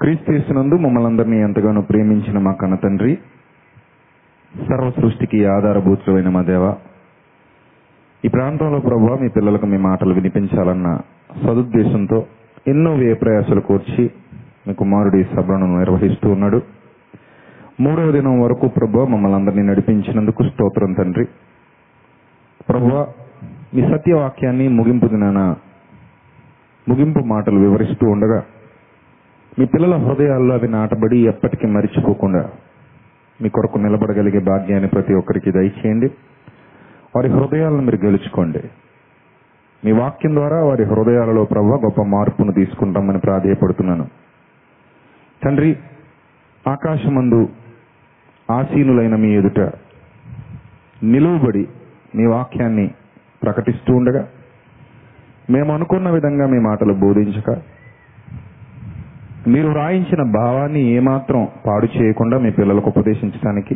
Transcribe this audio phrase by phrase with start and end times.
[0.00, 3.18] క్రీస్తునందు మమ్మల్ని అందరినీ ఎంతగానో ప్రేమించిన మా కన్న తండ్రి
[4.54, 6.74] సర్వ సృష్టికి ఆధారభూతులైన మా దేవ
[8.24, 10.88] ఈ ప్రాంతంలో ప్రభావ మీ పిల్లలకు మీ మాటలు వినిపించాలన్న
[11.46, 12.26] సదుద్దేశంతో
[12.68, 14.10] ఎన్నో వ్యయ ప్రయాసాలు కూర్చి
[14.68, 16.62] మీ కుమారుడి సభను నిర్వహిస్తూ ఉన్నాడు.
[17.80, 21.24] మూడవ దినం వరకు ప్రభు మమ్మల్ని అందరినీ నడిపించినందుకు స్తోత్రం తండ్రి.
[22.68, 22.90] ప్రభు
[23.74, 25.40] మీ సత్యవాక్యాన్ని ముగింపు దినాన
[26.88, 28.40] ముగింపు మాటలు వివరిస్తూ ఉండగా
[29.60, 32.50] మీ పిల్లల హృదయాల్లో అవి నాటబడి ఎప్పటికీ మరిచిపోకుండా
[33.42, 36.06] మీ కొరకు నిలబడగలిగే భాగ్యాన్ని ప్రతి ఒక్కరికి దయచేయండి.
[37.16, 38.62] వారి హృదయాలను మీరు గెలుచుకోండి.
[39.84, 44.06] మీ వాక్యం ద్వారా వారి హృదయాలలో ప్రభు గొప్ప మార్పును తీసుకుంటామని ప్రాధేయపడుతున్నాను.
[45.44, 45.76] తండ్రి
[46.68, 47.48] ఆకాశమందు
[48.50, 49.60] ఆసీనులైన మీ ఎదుట
[51.02, 51.68] నిలువబడి
[52.14, 52.90] మీ వాక్యాన్ని
[53.42, 54.28] ప్రకటిస్తూ ఉండగా
[55.50, 57.79] మేము అనుకున్న విధంగా మీ మాటలు బోధించక
[59.46, 63.74] మీరు వ్రాయించిన భావాన్ని ఏమాత్రం పాడు చేయకుండా మీ పిల్లలకు ఉపదేశించడానికి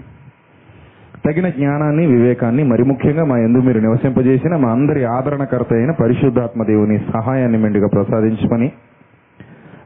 [1.27, 6.99] తగిన జ్ఞానాన్ని వివేకాన్ని మరి ముఖ్యంగా మా ఎందు మీరు నివసింపజేసిన మా అందరి ఆదరణకర్త అయిన పరిశుద్ధాత్మ దేవుని
[7.13, 8.73] సహాయాన్ని మెండుగా ప్రసాదించమని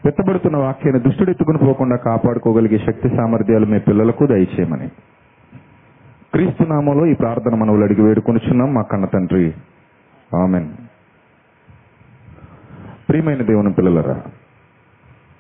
[0.05, 4.89] వెత్తబడుతున్న వాక్యాన్ని దుష్టుడెత్తుకుని పోకుండా కాపాడుకోగలిగే శక్తి సామర్థ్యాలు మీ పిల్లలకు దయచేయమని.
[6.33, 8.75] క్రీస్తు నామంలో ఈ ప్రార్థన మనవులు అడిగి వేడుకొనిచున్నాం.
[8.75, 9.53] మా కన్న తండ్రి.
[10.43, 10.69] ఆమెన్.
[13.09, 14.23] ప్రియమైన దేవుని పిల్లలరా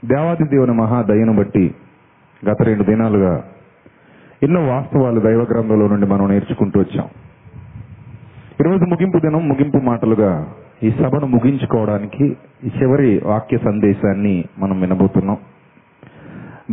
[0.04, 1.74] దేవాది దేవుని మహాదయను బట్టి
[2.50, 3.44] గత రెండు దినాలుగా
[4.42, 7.06] ఎన్నో వాస్తవాలు దైవ గ్రంథంలో నుండి మనం నేర్చుకుంటూ వచ్చాం.
[8.60, 10.48] ఈరోజు ముగింపు దినం ముగింపు మాటలుగా
[10.82, 15.36] ఈ సభను ముగించుకోవడానికి ఈ చివరి వాక్య సందేశాన్ని మనం వినబోతున్నాం.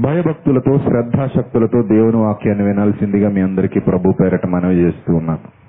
[0.01, 5.65] భయభక్తులతో శ్రద్ధాశక్తులతో దేవుని వాక్యాన్ని వినాల్సిందిగా మీ అందరికీ ప్రభు పేరట మనవి చేస్తూ ఉన్నాను.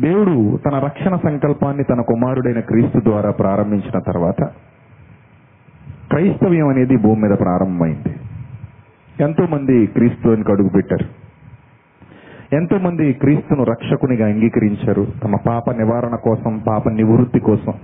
[0.00, 4.50] దేవుడు తన రక్షణ సంకల్పాన్ని తన కుమారుడైన క్రీస్తు ద్వారా ప్రారంభించిన తర్వాత
[6.10, 8.14] క్రైస్తవ్యం అనేది భూమి మీద ప్రారంభమైంది.
[9.20, 11.30] ఎంతో మంది క్రీస్తునికి అడుగు పెట్టారు.
[12.54, 15.06] ఎంతో మంది క్రీస్తును రక్షకునిగా అంగీకరించారు.
[15.24, 17.74] తమ పాప నివారణ కోసం పాప నివృత్తి కోసం.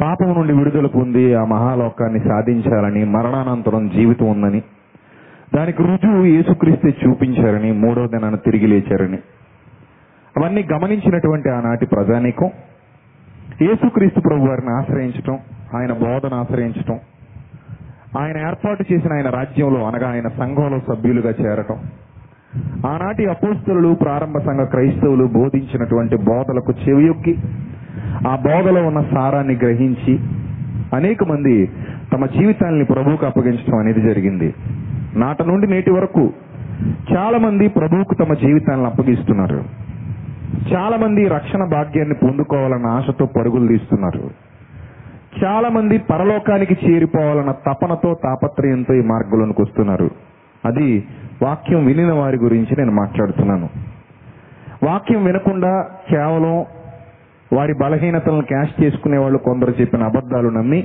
[0.00, 4.62] పాపం నుండి విడుదల పొంది ఆ మహాలోకాన్ని సాధించాలని మరణానంతరం జీవితం ఉందని
[5.54, 9.18] దానికి రుజువు యేసుక్రీస్తే చూపించారని మూడో దినాన్ని తిరిగి లేచారని.
[10.36, 12.50] అవన్నీ గమనించినటువంటి ఆనాటి ప్రజానీకం.
[13.62, 15.38] యేసుక్రీస్తు ప్రభు వారిని ఆశ్రయించటం
[15.74, 16.98] ఆయన బోధన ఆశ్రయించటం
[18.18, 21.76] ఆయన ఏర్పాటు చేసిన ఆయన రాజ్యంలో అనగా ఆయన సంఘంలో సభ్యులుగా చేరటం.
[22.86, 27.38] ఆనాటి అపోస్తులు ప్రారంభ సంఘ క్రైస్తవులు బోధించినటువంటి బోధలకు చెవియొక్కి
[28.28, 30.18] ఆ బోధలో ఉన్న సారాన్ని గ్రహించి
[30.96, 31.70] అనేక మంది
[32.12, 34.54] తమ జీవితాన్ని ప్రభువుకు అప్పగించడం అనేది జరిగింది.
[35.16, 36.32] నాట నుండి నేటి వరకు
[37.16, 39.83] చాలా మంది ప్రభువుకు తమ జీవితాలను అప్పగిస్తున్నారు.
[40.74, 44.30] చాలా మంది రక్షణ భాగ్యాన్ని పొందుకోవాలన్న ఆశతో పరుగులు తీస్తున్నారు.
[45.44, 50.10] చాలా మంది పరలోకానికి చేరిపోవాలన్న తపనతో తాపత్రయంతో ఈ మార్గంలోనికి వస్తున్నారు.
[50.64, 51.04] అది
[51.42, 53.68] వాక్యం వినిన వారి గురించి నేను మాట్లాడుతున్నాను.
[54.82, 56.64] వాక్యం వినకుండా కేవలం
[57.52, 60.84] వారి బలహీనతలను క్యాష్ చేసుకునే వాళ్ళు కొందరు చెప్పిన అబద్ధాలు నమ్మి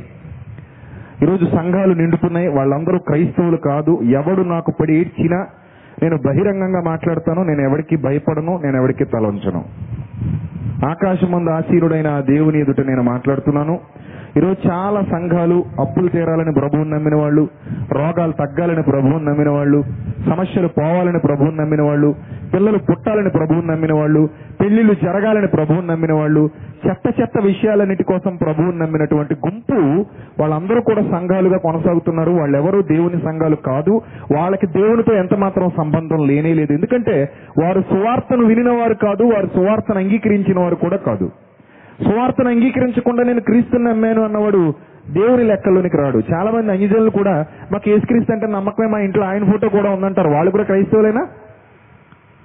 [1.23, 5.47] ఈరోజు సంఘాలు నిండుతున్నాయి వాళ్ళందరూ క్రైస్తవులు కాదు ఎవడు నాకు పడి ఏడ్చినా
[6.03, 9.61] నేను బహిరంగంగా మాట్లాడతాను నేను ఎవరికి భయపడను నేను ఎవరికి తలంచను
[10.85, 13.79] ఆకాశం ముందు ఆశీరుడైన ఆ దేవుని ఎదుట నేను మాట్లాడుతున్నాను.
[14.37, 17.47] ఈరోజు చాలా సంఘాలు అప్పులు తీరాలని ప్రభువుని నమ్మిన వాళ్ళు
[17.91, 19.83] రోగాలు తగ్గాలని ప్రభువుని నమ్మిన వాళ్ళు
[20.25, 22.15] సమస్యలు పోవాలని ప్రభువుని నమ్మిన వాళ్ళు
[22.53, 24.29] పిల్లలు పుట్టాలని ప్రభువుని నమ్మిన వాళ్ళు
[24.61, 26.49] పెళ్ళిళ్ళు జరగాలని ప్రభువుని నమ్మిన వాళ్ళు
[26.87, 30.05] చెత్త చెత్త విషయాలన్నిటి కోసం ప్రభువుని నమ్మినటువంటి గుంపు
[30.39, 32.31] వాళ్ళందరూ కూడా సంఘాలుగా కొనసాగుతున్నారు.
[32.31, 34.01] వాళ్ళెవరూ దేవుని సంఘాలు కాదు.
[34.37, 36.73] వాళ్ళకి దేవునితో ఎంత మాత్రం సంబంధం లేనే లేదు.
[36.73, 37.29] ఎందుకంటే
[37.63, 41.31] వారు సువార్తను వినిన వారు కాదు వారు సువార్తను అంగీకరించిన వారు కూడా కాదు.
[42.03, 44.73] సువార్తను అంగీకరించకుండా నేను క్రీస్తుని నమ్మాను అన్నవాడు
[45.09, 46.21] దేవుని లెక్కలోనికి రాడు.
[46.33, 50.29] చాలా మంది అన్యజనులు కూడా మాకు ఏసుక్రీస్తు అంటే నమ్మకమే మా ఇంట్లో ఆయన ఫోటో కూడా ఉందంటారు.
[50.29, 51.27] వాళ్ళు కూడా క్రైస్తవులేనా?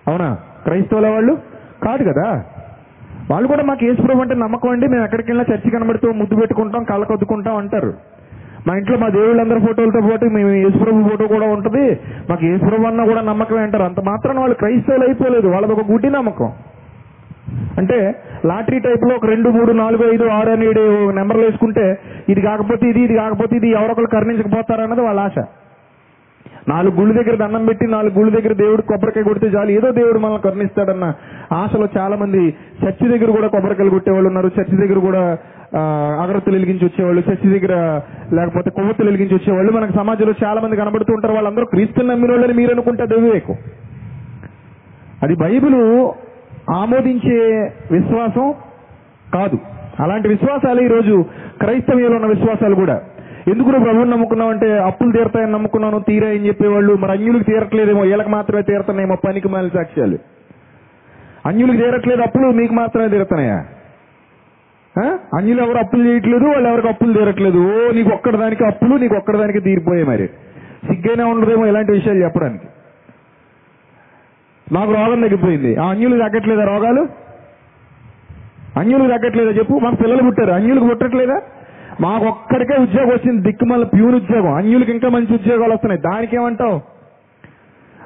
[0.09, 0.39] అవునా?
[0.65, 1.39] క్రైస్తవుల వాళ్ళు?
[1.83, 2.45] కాదు కదా?
[3.31, 4.89] వాళ్ళు కూడా మాకు ఏసుప్రభు అంటే నమ్మకం అండి.
[4.89, 7.95] మేము ఎక్కడికి వెళ్ళినా చర్చి కనబడుతూ ముద్దు పెట్టుకుంటాం కళ్ళ కొద్దుకుంటాం అంటారు.
[8.67, 11.99] మా ఇంట్లో మా దేవుళ్ళందరి ఫోటోలతో పాటు మేము యేసుప్రభు ఫోటో కూడా ఉంటుంది.
[12.31, 13.83] మాకు యేసుప్రభు అన్న కూడా నమ్మకమే అంటారు.
[13.83, 15.49] అంత మాత్రం వాళ్ళు క్రైస్తవులు అయిపోలేదు.
[15.49, 16.53] వాళ్ళది ఒక గుడ్డి నమ్మకం.
[17.79, 21.99] అంటే లాటరీ టైప్లో ఒక రెండు మూడు నాలుగు ఐదు ఆరు అని ఏడు నెంబర్లు వేసుకుంటే
[22.29, 25.45] ఇది కాకపోతే ఇది ఇది కాకపోతే ఇది ఎవరొకరు కరుణించకపోతారన్నది వాళ్ళ ఆశ.
[26.69, 29.71] నాలుగు గుళ్ళు దగ్గర దండం పెట్టి నాలుగు గుళ్ళు దగ్గర దేవుడు కొబ్బరికాయ కొడితే చాలు.
[29.71, 31.13] ఏదో దేవుడు మనల్ని కరుణిస్తాడన్న
[31.53, 32.55] ఆశలో చాలా మంది
[32.85, 34.51] చర్చి దగ్గర కూడా కొబ్బరికాయలు కొట్టేవాళ్ళు ఉన్నారు.
[34.61, 35.39] చర్చి దగ్గర కూడా
[36.23, 37.23] అగరత్తులు వెలిగించి వచ్చేవాళ్ళు.
[37.31, 38.01] చర్చి దగ్గర
[38.35, 39.73] లేకపోతే కొవ్వొత్తులు వెలిగించి వచ్చేవాళ్ళు.
[39.73, 41.35] మనకు సమాజంలో చాలా మంది కనబడుతూ ఉంటారు.
[41.35, 43.43] వాళ్ళందరూ క్రీస్తుని నమ్మిన వాళ్ళని మీరు అనుకుంటే అది
[45.23, 45.75] అది బైబిల్
[46.71, 47.39] ఆమోదించే
[47.93, 48.55] విశ్వాసం
[49.35, 49.59] కాదు.
[50.01, 51.25] అలాంటి విశ్వాసాలు ఈరోజు
[51.61, 53.03] క్రైస్తవ్యంలో ఉన్న విశ్వాసాలు కూడా.
[53.49, 59.17] ఎందుకు ప్రభువుని నమ్ముకున్నాం అంటే అప్పులు తీరతాయని నమ్ముకున్నాను తీరాయని చెప్పేవాళ్ళు మరి అన్యులకు తీరట్లేదేమో వీళ్ళకి మాత్రమే తీరుతున్నాయేమో
[59.29, 60.19] పనికి మాలి సాక్ష్యాలు.
[61.47, 63.65] అన్యులకు తీరట్లేదు అప్పులు మీకు మాత్రమే తీరుతున్నాయా
[65.39, 67.59] అన్యులు ఎవరు అప్పులు చేయట్లేదు వాళ్ళు ఎవరికి అప్పులు తీరట్లేదు.
[67.59, 70.27] ఓ నీకు ఒక్కడదానికి అప్పులు నీకు ఒక్కడదానికి తీరిపోయాయి మరి.
[70.87, 72.67] సిగ్గైనా ఉండదేమో ఇలాంటి విషయాలు చెప్పడానికి.
[74.73, 75.77] నాకు రోగం తగ్గిపోయింది.
[75.77, 77.09] ఆ అన్యులు తగ్గట్లేదా రోగాలు?
[78.79, 79.79] అన్యులకు తగ్గట్లేదా చెప్పు?
[79.79, 80.51] మాకు పిల్లలు పుట్టారు.
[80.51, 81.43] అన్యులకు పుట్టట్లేదా?
[82.01, 83.43] మాకు ఒక్కడికే ఉద్యోగం వచ్చింది.
[83.43, 84.55] దిక్కుమల్ల ప్యూర్ ఉద్యోగం.
[84.55, 86.01] అన్యులకు ఇంకా మంచి ఉద్యోగాలు వస్తున్నాయి.
[86.01, 86.81] దానికి ఏమంటావు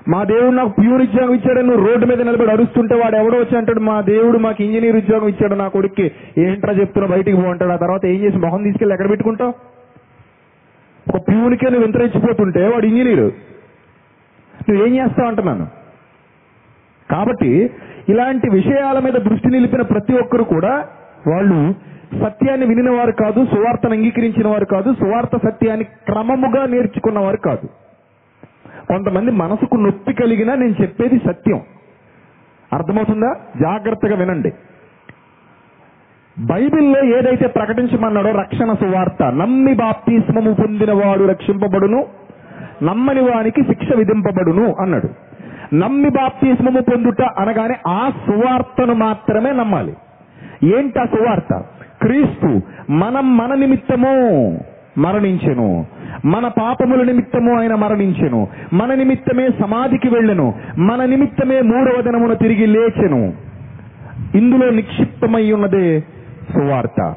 [0.08, 3.80] మా దేవుడు నాకు ప్యూర్ ఉద్యోగం ఇచ్చాడు నువ్వు రోడ్డు మీద నిలబడి అరుస్తుంటే వాడు ఎవడో వచ్చి అంటాడు
[3.80, 6.12] మా దేవుడు మాకు ఇంజనీర్ ఉద్యోగం ఇచ్చాడు నా కొడుక్కి.
[6.38, 9.54] ఏంట్రా చెప్తున్నా బయటికి పోంటాడు ఆ తర్వాత ఏం చేసి మొహం తీసుకెళ్ళి ఎక్కడ పెట్టుకుంటావు?
[11.14, 13.32] ఒక ప్యూన్కే నువ్వు ఇంత రెచ్చిపోతుంటే వాడు ఇంజనీరు.
[14.70, 15.66] నువ్వేం చేస్తావు అంటున్నాను?
[17.10, 17.70] కాబట్టి
[18.08, 20.88] ఇలాంటి విషయాల మీద దృష్టి నిలిపిన ప్రతి ఒక్కరు కూడా
[21.26, 21.74] వాళ్ళు
[22.24, 27.66] సత్యాన్ని వినిన వారు కాదు సువార్తను అంగీకరించిన వారు కాదు సువార్త సత్యాన్ని క్రమముగా నేర్చుకున్న వారు కాదు.
[28.88, 31.60] కొంతమంది మనసుకు నొప్పి కలిగినా నేను చెప్పేది సత్యం.
[32.72, 33.34] అర్థమవుతుందా?
[33.60, 34.52] జాగ్రత్తగా వినండి.
[36.38, 42.06] బైబిల్లో ఏదైతే ప్రకటించమన్నాడో రక్షణ సువార్త నమ్మి బాప్తిస్మము పొందినవాడు రక్షింపబడును
[42.82, 45.27] నమ్మని వానికి శిక్ష విధింపబడును అన్నాడు.
[45.74, 49.94] నమ్మి బాప్తిస్మము పొందుట అనగానే ఆ సువార్తను మాత్రమే నమ్మాలి.
[50.76, 51.64] ఏంటి ఆ సువార్త?
[52.02, 52.60] క్రీస్తు
[52.92, 54.10] మనం మన నిమిత్తము
[54.98, 55.86] మరణించెను.
[56.24, 58.48] మన పాపముల నిమిత్తము ఆయన మరణించెను.
[58.72, 60.54] మన నిమిత్తమే సమాధికి వెళ్ళెను.
[60.78, 63.32] మన నిమిత్తమే మూడవ దినమున తిరిగి లేచెను.
[64.34, 66.00] ఇందులో నిక్షిప్తమై ఉన్నదే
[66.54, 67.14] సువార్త.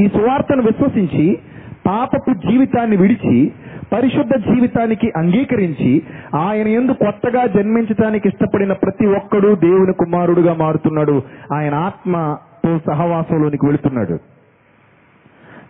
[0.00, 1.38] ఈ సువార్తను విశ్వసించి
[1.86, 3.52] పాపపు జీవితాన్ని విడిచి
[3.92, 6.02] పరిశుద్ధ జీవితానికి అంగీకరించి
[6.34, 11.22] ఆయన ఎందు కొత్తగా జన్మించడానికి ఇష్టపడిన ప్రతి ఒక్కడు దేవుని కుమారుడుగా మారుతున్నాడు.
[11.54, 14.18] ఆయన ఆత్మతో సహవాసంలోనికి వెళుతున్నాడు.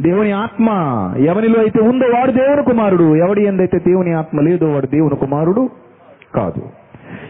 [0.03, 0.69] దేవుని ఆత్మ
[1.19, 3.17] ఎవనిలో అయితే ఉందో వాడు దేవుని కుమారుడు.
[3.17, 5.69] ఎవడి ఎందైతే దేవుని ఆత్మ లేదో వాడు దేవుని కుమారుడు
[6.35, 6.63] కాదు.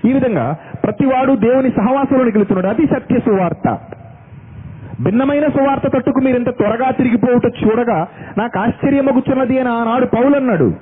[0.09, 2.67] ఈ విధంగా ప్రతివాడు దేవుని సహవాసంలోనికి వెళుతున్నాడు.
[2.67, 3.79] అది సత్య సువార్త.
[5.03, 8.09] భిన్నమైన సువార్త తట్టుకు మీరు ఇంత త్వరగా తిరిగిపోవుట చూడగా
[8.39, 10.73] నాకు ఆశ్చర్యమగుచున్నది అని ఆనాడు పౌలన్నాడు.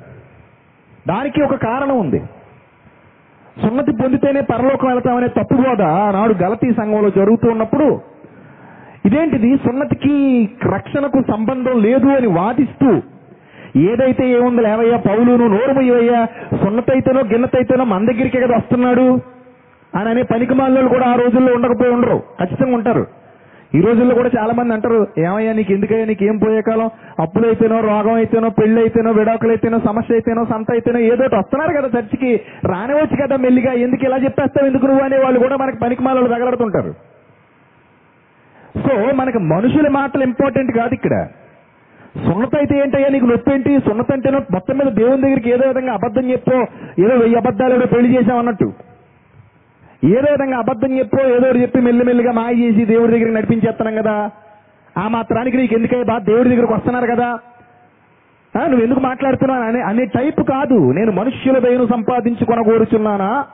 [1.08, 2.18] దానికి ఒక కారణం ఉంది.
[3.66, 8.00] సున్నతి పొందితేనే పరలోకం వెళతామనే తప్పుబోధ ఆనాడు గలతీ సంఘంలో జరుగుతూ ఉన్నప్పుడు
[9.06, 9.56] ఇదేంటిది?
[9.56, 13.02] సున్నతికి రక్షణకు సంబంధం లేదు అని వాదిస్తూ
[13.76, 16.24] ఏదైతే ఏముంది లేవయ్యా పౌలును నోరుమయ్యా
[16.56, 19.20] సున్నతైతేనో గిన్నతైతేనో మన దగ్గరికి కదా వస్తున్నాడు
[19.96, 20.54] అని అనే పనికి
[20.88, 22.22] కూడా ఆ రోజుల్లో ఉండకపోయి ఉండరు.
[22.40, 23.21] ఖచ్చితంగా ఉంటారు.
[23.76, 26.88] ఈ రోజుల్లో కూడా చాలా మంది అంటారు ఏమయ్యా నీకు ఎందుకయ్యా నీకు ఏం పోయే కాలం
[27.20, 32.32] అప్పులైతేనో రోగం అయితేనో పెళ్ళి అయితేనో విడాకులైతేనో సమస్య అయితేనో సంత అయితేనో ఏదో ఒకటి వస్తున్నారు కదా చర్చికి.
[32.66, 35.04] రానివచ్చు కదా మెల్లిగా ఎందుకు ఇలా చెప్పేస్తావు ఎందుకు నువ్వు?
[35.04, 36.92] అనే వాళ్ళు కూడా మనకి పనికి మాలలు తగలడుతుంటారు.
[38.84, 41.14] సో మనకి మనుషుల మాటలు ఇంపార్టెంట్ కాదు ఇక్కడ.
[42.26, 46.30] సున్నత అయితే ఏంటయ్యా నీకు నొప్పి ఏంటి సున్నత అంటేనో మొత్తం మీద దేవుని దగ్గరికి ఏదో విధంగా అబద్ధం
[46.30, 46.56] చెప్పో
[47.04, 48.68] ఏదో వెయ్యి అబద్ధాలు ఏదో పెళ్ళి చేసామన్నట్టు
[50.04, 54.30] ఏదో విధంగా అబద్ధం చెప్పో ఏదో ఒకటి చెప్పి మెల్లిమెల్లిగా మాయ చేసి దేవుడి దగ్గరికి నడిపించేస్తున్నాం కదా?
[54.98, 56.18] ఆ మాత్రానికి నీకు ఎందుకయ్యా బా?
[56.18, 57.38] దేవుడి దగ్గరకు వస్తున్నారు కదా?
[58.54, 59.62] నువ్వు ఎందుకు మాట్లాడుతున్నావు?
[59.62, 60.92] అనే అనే టైప్ కాదు.
[60.92, 63.44] నేను మనుష్యుల దయను సంపాదించుకొనగోరుచున్నానా?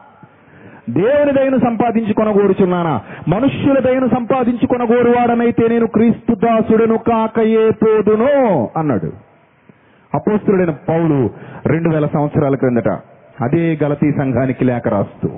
[0.90, 3.00] దేవుని దయను సంపాదించుకొనగోరుచున్నానా?
[3.28, 9.12] మనుష్యుల దయను సంపాదించుకొనగోరువాడనైతే నేను క్రీస్తు దాసుడను కాకయే పోదును అన్నాడు.
[10.14, 11.30] అపోస్తుడైన పౌలు
[11.66, 12.88] రెండు వేల సంవత్సరాల క్రిందట
[13.40, 15.28] అదే గలతీ సంఘానికి లేఖ రాస్తూ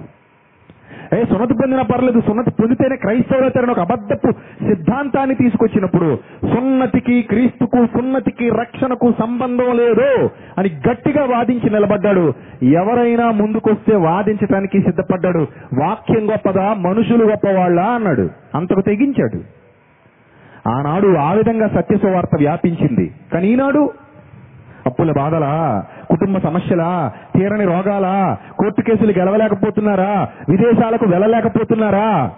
[1.18, 2.20] ఏ సున్నతి పొందిన పర్లేదు.
[2.20, 4.30] సున్నతి పొందితేనే క్రైస్తవులైతారని ఒక అబద్ధపు
[4.74, 6.18] సిద్ధాంతాన్ని తీసుకొచ్చినప్పుడు
[6.54, 12.32] సున్నతికి క్రీస్తుకు సున్నతికి రక్షణకు సంబంధం లేదు అని గట్టిగా వాదించి నిలబడ్డాడు.
[12.62, 15.46] ఎవరైనా ముందుకొస్తే వాదించడానికి సిద్ధపడ్డాడు.
[15.78, 16.74] వాక్యం గొప్పదా?
[16.74, 17.80] మనుషులు గొప్పవాళ్ళ?
[17.80, 18.30] అన్నాడు.
[18.54, 19.60] అంతకు తెగించాడు.
[20.68, 23.10] ఆనాడు ఆ విధంగా సత్యసువార్త వ్యాపించింది.
[23.32, 23.90] కానీ ఈనాడు
[24.86, 25.84] అప్పుల బాధలా?
[26.10, 27.12] కుటుంబ సమస్యలా?
[27.34, 28.38] తీరని రోగాలా?
[28.58, 30.28] కోర్టు కేసులు గెలవలేకపోతున్నారా?
[30.48, 32.30] విదేశాలకు వెళ్ళలేకపోతున్నారా?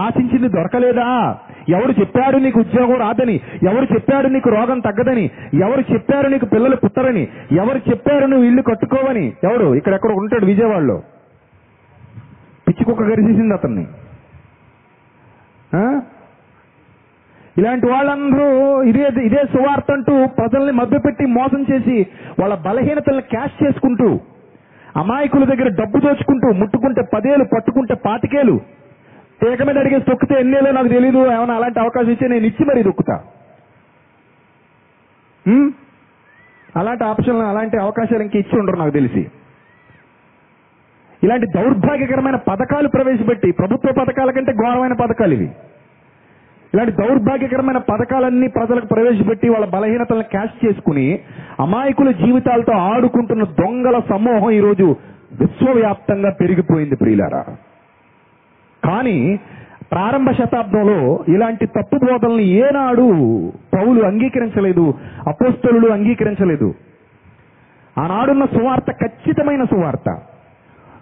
[0.00, 1.36] ఆశించింది దొరకలేదా?
[1.68, 3.40] ఎవరు చెప్పాడు నీకు ఉద్యోగం రాదని?
[3.62, 5.30] ఎవరు చెప్పాడు నీకు రోగం తగ్గదని?
[5.54, 7.28] ఎవరు చెప్పారు నీకు పిల్లలు పుట్టరని?
[7.52, 9.32] ఎవరు చెప్పారు నువ్వు ఇల్లు కట్టుకోవని?
[9.44, 11.02] ఎవడు ఇక్కడెక్కడ ఉంటాడు విజయవాడలో.
[12.68, 13.86] పిచ్చి కుక్క గరిచేసింది అతన్ని.
[17.56, 18.46] ఇలాంటి వాళ్ళందరూ
[18.90, 21.96] ఇదే ఇదే సువార్త అంటూ ప్రజల్ని మభ్యపెట్టి మోసం చేసి
[22.40, 24.08] వాళ్ళ బలహీనతల్ని క్యాష్ చేసుకుంటూ
[25.00, 28.56] అమాయకుల దగ్గర డబ్బు దోచుకుంటూ ముట్టుకుంటే పదేలు పట్టుకుంటే పాతికేలు
[29.42, 33.16] తీగ మీద అడిగేసి తొక్కితే ఎన్నేలో నాకు తెలియదు ఏమైనా అలాంటి అవకాశం ఇస్తే నేను ఇచ్చి మరీ దొక్కుతా.
[36.80, 39.22] అలాంటి ఆప్షన్లు అలాంటి అవకాశాలు ఇంక ఇచ్చి ఉండరు నాకు తెలిసి.
[41.22, 45.48] ఇలాంటి దౌర్భాగ్యకరమైన పథకాలు ప్రవేశపెట్టి ప్రభుత్వ పథకాల కంటే ఘోరమైన పథకాలు ఇవి.
[46.74, 51.18] ఇలాంటి దౌర్భాగ్యకరమైన పథకాలన్నీ ప్రజలకు ప్రవేశపెట్టి వాళ్ళ బలహీనతలను క్యాష్ చేసుకుని
[51.60, 54.96] అమాయకుల జీవితాలతో ఆడుకుంటున్న దొంగల సమూహం ఈరోజు
[55.40, 57.44] విశ్వవ్యాప్తంగా పెరిగిపోయింది ప్రియులారా.
[58.84, 59.40] కానీ
[59.92, 63.06] ప్రారంభ శతాబ్దంలో ఇలాంటి తప్పు బోధనల్ని ఏనాడు
[63.74, 64.94] పౌలు అంగీకరించలేదు
[65.28, 66.74] అపోస్తలు అంగీకరించలేదు.
[67.98, 70.18] ఆనాడున్న సువార్త ఖచ్చితమైన సువార్త.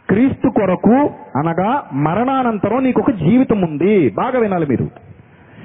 [0.09, 0.95] క్రీస్తు కొరకు
[1.39, 5.10] అనగా మరణానంతరం నీకు ఒక జీవితం ఉంది బాగా వినాలి మీరు.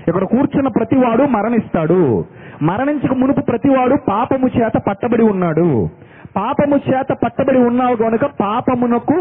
[0.08, 2.26] ఇక్కడ కూర్చున్న ప్రతివాడు మరణిస్తాడు.
[2.62, 5.90] మరణించక మునుపు ప్రతివాడు పాపము చేత పట్టబడి ఉన్నాడు.
[6.38, 9.18] పాపము చేత పట్టబడి ఉన్నావు కనుక పాపమునకు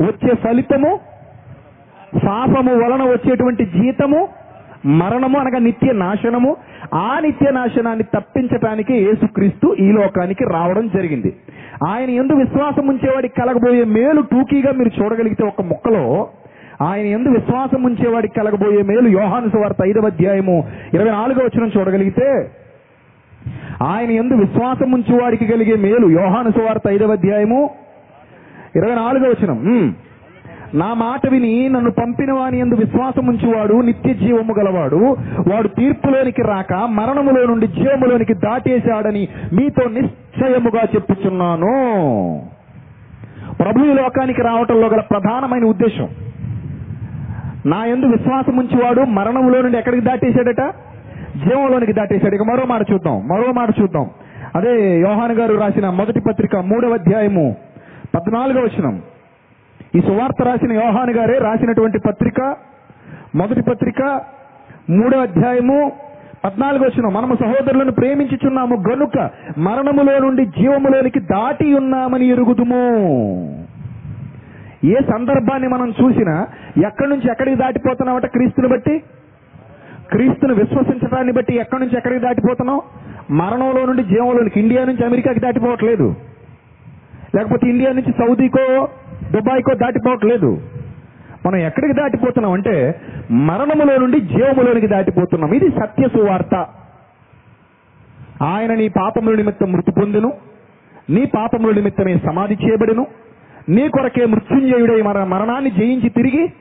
[0.00, 0.92] వచ్చే ఫలితము
[2.26, 4.28] పాపము వలన వచ్చేటువంటి జీతము
[4.86, 6.56] మరణము అనగా నిత్య నాశనము.
[6.94, 11.30] ఆ నిత్య నాశనాన్ని తప్పించటానికి యేసుక్రీస్తు ఈ లోకానికి రావడం జరిగింది.
[11.88, 16.04] ఆయన ఎందు విశ్వాసం ఉంచేవాడికి కలగబోయే మేలు టూకీగా మీరు చూడగలిగితే ఒక మొక్కలో
[16.82, 20.64] ఆయన ఎందు విశ్వాసం ఉంచేవాడికి కలగబోయే మేలు యోహాను సువార్త ఐదవ అధ్యాయము
[20.94, 22.50] ఇరవై నాలుగో వచ్చిన చూడగలిగితే
[23.82, 27.70] ఆయన ఎందు విశ్వాసం ఉంచేవాడికి కలిగే మేలు యోహాను సువార్త ఐదవ అధ్యాయము
[28.76, 29.94] ఇరవై నాలుగో వచనం.
[30.74, 35.16] నా మాట విని నన్ను పంపిన వాని ఎందు విశ్వాసం ఉంచువాడు నిత్య జీవము గలవాడు.
[35.50, 41.74] వాడు తీర్పులోనికి రాక మరణములో నుండి జీవములోనికి దాటేశాడని మీతో నిశ్చయముగా చెప్పుచున్నాను.
[43.62, 46.08] ప్రభు ఈ లోకానికి రావటంలో గల ప్రధానమైన ఉద్దేశం
[47.66, 50.74] నా ఎందు విశ్వాసం ఉంచేవాడు మరణములో నుండి ఎక్కడికి దాటేశాడట?
[51.36, 52.34] జీవంలోనికి దాటేశాడు.
[52.34, 53.28] ఇక మరో మాట చూద్దాం.
[53.28, 54.10] మరో మాట చూద్దాం.
[54.54, 57.56] అదే యోహాన్ గారు రాసిన మొదటి పత్రిక మూడవ అధ్యాయము
[58.14, 59.02] పద్నాలుగవ వచనం.
[59.96, 62.56] ఈ సువార్త రాసిన యోహాన్ గారే రాసినటువంటి పత్రిక
[63.34, 64.20] మొదటి పత్రిక
[64.90, 65.92] మూడవ అధ్యాయము
[66.44, 68.76] పద్నాలుగు వచ్చిన మనము సహోదరులను ప్రేమించుచున్నాము.
[68.90, 73.63] గనుక మరణములో నుండి జీవములోనికి దాటి ఉన్నామని ఎరుగుదుము.
[74.84, 76.46] ఏ సందర్భాన్ని మనం చూసినా
[76.86, 79.02] ఎక్కడి నుంచి ఎక్కడికి దాటిపోతున్నామట క్రీస్తుని బట్టి?
[80.10, 82.80] క్రీస్తును విశ్వసించడాన్ని బట్టి ఎక్కడి నుంచి ఎక్కడికి దాటిపోతున్నాం
[83.30, 86.14] మరణంలో నుండి జీవంలోనికి ఇండియా నుంచి అమెరికాకి దాటిపోవట్లేదు.
[87.36, 88.88] లేకపోతే ఇండియా నుంచి సౌదీకో
[89.32, 90.62] దుబాయ్కో దాటిపోవట్లేదు.
[91.46, 93.00] మనం ఎక్కడికి దాటిపోతున్నాం అంటే
[93.30, 95.52] మరణములో నుండి జీవములోనికి దాటిపోతున్నాం.
[95.52, 96.66] ఇది సత్య సువార్త.
[98.42, 100.32] ఆయన నీ పాపముల నిమిత్తం మృతి పొందును.
[101.10, 103.06] నీ పాపముల నిమిత్తమే సమాధి చేయబడును.
[103.68, 106.52] నీ కొరకే మృత్యుంజయుడై మన మరణాన్ని జయించి తిరిగి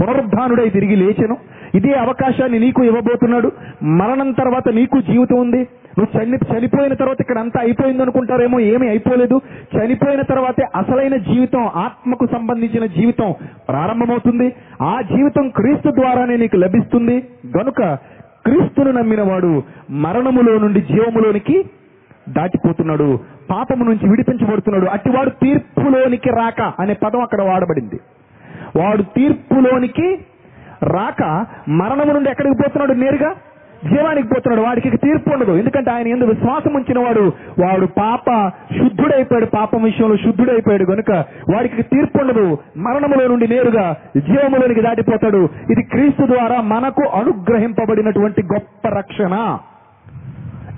[0.00, 1.36] పునరుద్ధానుడై తిరిగి లేచెను.
[1.74, 3.52] ఇదే అవకాశాన్ని నీకు ఇవ్వబోతున్నాడు.
[3.82, 5.68] మరణం తర్వాత నీకు జీవితం ఉంది.
[5.98, 9.40] నువ్వు చని చనిపోయిన తర్వాత ఇక్కడ అంతా అయిపోయింది అనుకుంటారేమో ఏమీ అయిపోలేదు.
[9.76, 13.34] చనిపోయిన తర్వాతే అసలైన జీవితం ఆత్మకు సంబంధించిన జీవితం
[13.68, 14.52] ప్రారంభమవుతుంది.
[14.82, 17.26] ఆ జీవితం క్రీస్తు ద్వారానే నీకు లభిస్తుంది.
[17.58, 17.98] గనుక
[18.46, 21.64] క్రీస్తును నమ్మిన వాడు మరణములో నుండి జీవములోనికి
[22.28, 23.18] దాటిపోతున్నాడు.
[23.50, 24.90] పాపము నుంచి విడిపించబడుతున్నాడు.
[24.90, 28.00] అట్టివాడు తీర్పులోనికి రాక అనే పదం అక్కడ వాడబడింది.
[28.82, 30.18] వాడు తీర్పులోనికి
[30.82, 33.34] రాక మరణము నుండి ఎక్కడికి పోతున్నాడు నేరుగా?
[33.84, 34.66] జీవానికి పోతున్నాడు.
[34.66, 35.52] వాడికి తీర్పు ఉండదు.
[35.52, 37.32] ఎందుకంటే ఆయన ఎందుకు విశ్వాసం ఉంచిన వాడు
[37.64, 39.46] వాడు పాప శుద్ధుడైపోయాడు.
[39.46, 41.10] పాపం విషయంలో శుద్ధుడైపోయాడు కనుక
[41.54, 42.58] వాడికి తీర్పు ఉండదు.
[42.76, 45.48] మరణములో నుండి నేరుగా జీవములోనికి దాటిపోతాడు.
[45.70, 49.58] ఇది క్రీస్తు ద్వారా మనకు అనుగ్రహింపబడినటువంటి గొప్ప రక్షణ.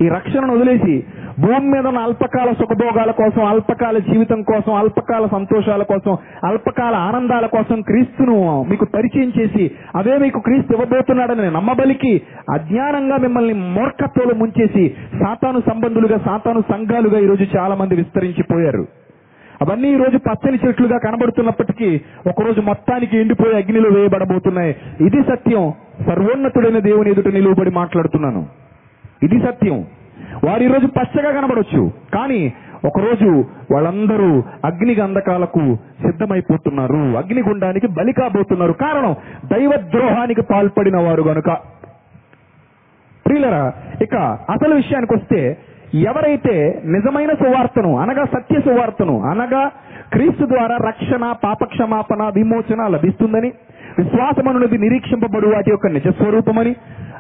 [0.03, 1.05] ఈ రక్షణను వదిలేసి
[1.39, 7.81] భూమి మీద ఉన్న అల్పకాల సుఖభోగాల కోసం అల్పకాల జీవితం కోసం అల్పకాల సంతోషాల కోసం అల్పకాల ఆనందాల కోసం
[7.81, 16.19] క్రీస్తును మీకు పరిచయం చేసి అదే మీకు క్రీస్తు ఇవ్వబోతున్నాడని నమ్మబలికి అజ్ఞానంగా మిమ్మల్ని మూర్ఖత్వంలో ముంచేసి సాతాను సంబంధులుగా
[16.19, 18.87] సాతాను సంఘాలుగా ఈరోజు చాలా మంది విస్తరించిపోయారు.
[19.63, 24.77] అవన్నీ ఈ రోజు పచ్చని చెట్లుగా కనబడుతున్నప్పటికీ ఒకరోజు మొత్తానికి ఎండిపోయి అగ్నిలో వేయబడబోతున్నాయి.
[25.01, 25.73] ఇది సత్యం.
[26.07, 28.68] సర్వోన్నతుడైన దేవుని ఎదుట నిలువబడి మాట్లాడుతున్నాను.
[29.23, 29.79] ఇది సత్యం.
[30.45, 32.53] వారు ఈరోజు పచ్చగా కనబడవచ్చు కానీ
[32.85, 37.01] ఒకరోజు వాళ్ళందరూ అగ్ని గంధకాలకు సిద్ధమైపోతున్నారు.
[37.17, 38.73] అగ్నిగుండానికి బలి కాబోతున్నారు.
[38.73, 41.51] కారణం దైవద్రోహానికి పాల్పడిన వారు గనుక.
[43.27, 43.73] ప్రియులరా
[44.03, 44.17] ఇక
[44.51, 45.41] అసలు విషయానికి వస్తే
[45.95, 49.71] ఎవరైతే నిజమైన సువార్తను అనగా సత్య సువార్తను అనగా
[50.13, 53.53] క్రీస్తు ద్వారా రక్షణ పాపక్షమాపణ విమోచన లభిస్తుందని
[53.99, 56.77] విశ్వాసమనున్నది నిరీక్షింపబడు వాటి యొక్క నిజస్వరూపమని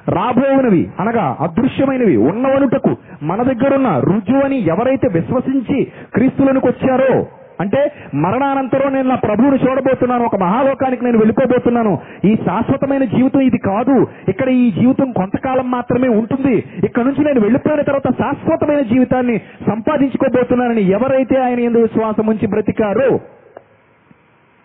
[0.08, 5.84] రాబోవునవి అనగా అదృశ్యమైనవి ఉన్నవనుటకు మన దగ్గరున్న రుజువని ఎవరైతే విశ్వసించి
[6.14, 7.12] క్రీస్తులకు వచ్చారో
[7.60, 7.80] అంటే
[8.14, 13.96] మరణానంతరం నేను నా ప్రభువుని చూడబోతున్నాను ఒక మహాలోకానికి నేను వెళ్ళిపోబోతున్నాను ఈ శాశ్వతమైన జీవితం ఇది కాదు.
[14.28, 16.54] ఇక్కడ ఈ జీవితం కొంతకాలం మాత్రమే ఉంటుంది.
[16.84, 23.10] ఇక్కడ నుంచి నేను వెళ్ళిపోయిన తర్వాత శాశ్వతమైన జీవితాన్ని సంపాదించుకోబోతున్నానని ఎవరైతే ఆయన ఎందు విశ్వాసం ఉంచి బ్రతికారో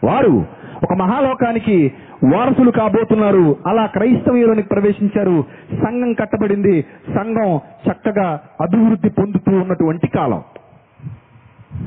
[0.03, 0.45] వారు
[0.83, 1.91] ఒక మహాలోకానికి
[2.33, 3.55] వారసులు కాబోతున్నారు.
[3.67, 5.43] అలా క్రైస్తవ్యులోనికి ప్రవేశించారు.
[5.73, 6.85] సంఘం కట్టబడింది.
[7.07, 10.41] సంఘం చక్కగా అభివృద్ధి పొందుతూ ఉన్నటువంటి కాలం.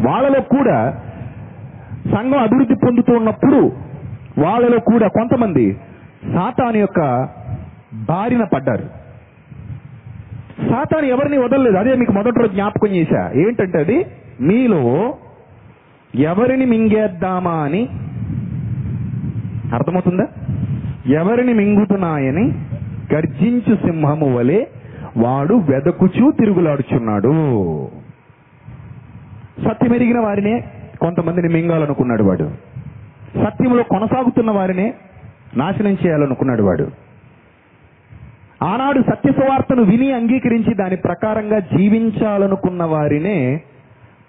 [0.07, 1.03] వాళ్ళలో కూడా
[2.05, 3.73] సంఘం అభివృద్ధి పొందుతూ ఉన్నప్పుడు
[4.39, 5.77] వాళ్ళలో కూడా కొంతమంది
[6.35, 7.29] సాతాను యొక్క
[7.95, 9.07] బారిన పడ్డారు.
[10.71, 11.77] సాతాను ఎవరిని వదలలేదు.
[11.77, 13.31] అదే మీకు మొదటి రోజు జ్ఞాపకం చేశా.
[13.35, 14.05] ఏంటంటే అది
[14.41, 15.15] మీలో
[16.15, 17.89] ఎవరిని మింగేద్దామా అని?
[19.75, 20.27] అర్థమవుతుందా?
[21.07, 22.65] ఎవరిని మింగుతున్నాయని
[23.15, 24.65] గర్జించు సింహము వలె
[25.17, 27.31] వాడు వెదకుచూ తిరుగులాడుచున్నాడు.
[29.65, 30.65] సత్యమెరిగిన వారినే
[31.01, 32.51] కొంతమందిని మింగాలనుకున్నాడు వాడు.
[33.45, 34.95] సత్యంలో కొనసాగుతున్న వారినే
[35.57, 36.91] నాశనం చేయాలనుకున్నాడు వాడు.
[38.63, 43.61] ఆనాడు సత్య సువార్తను విని అంగీకరించి దాని ప్రకారంగా జీవించాలనుకున్న వారినే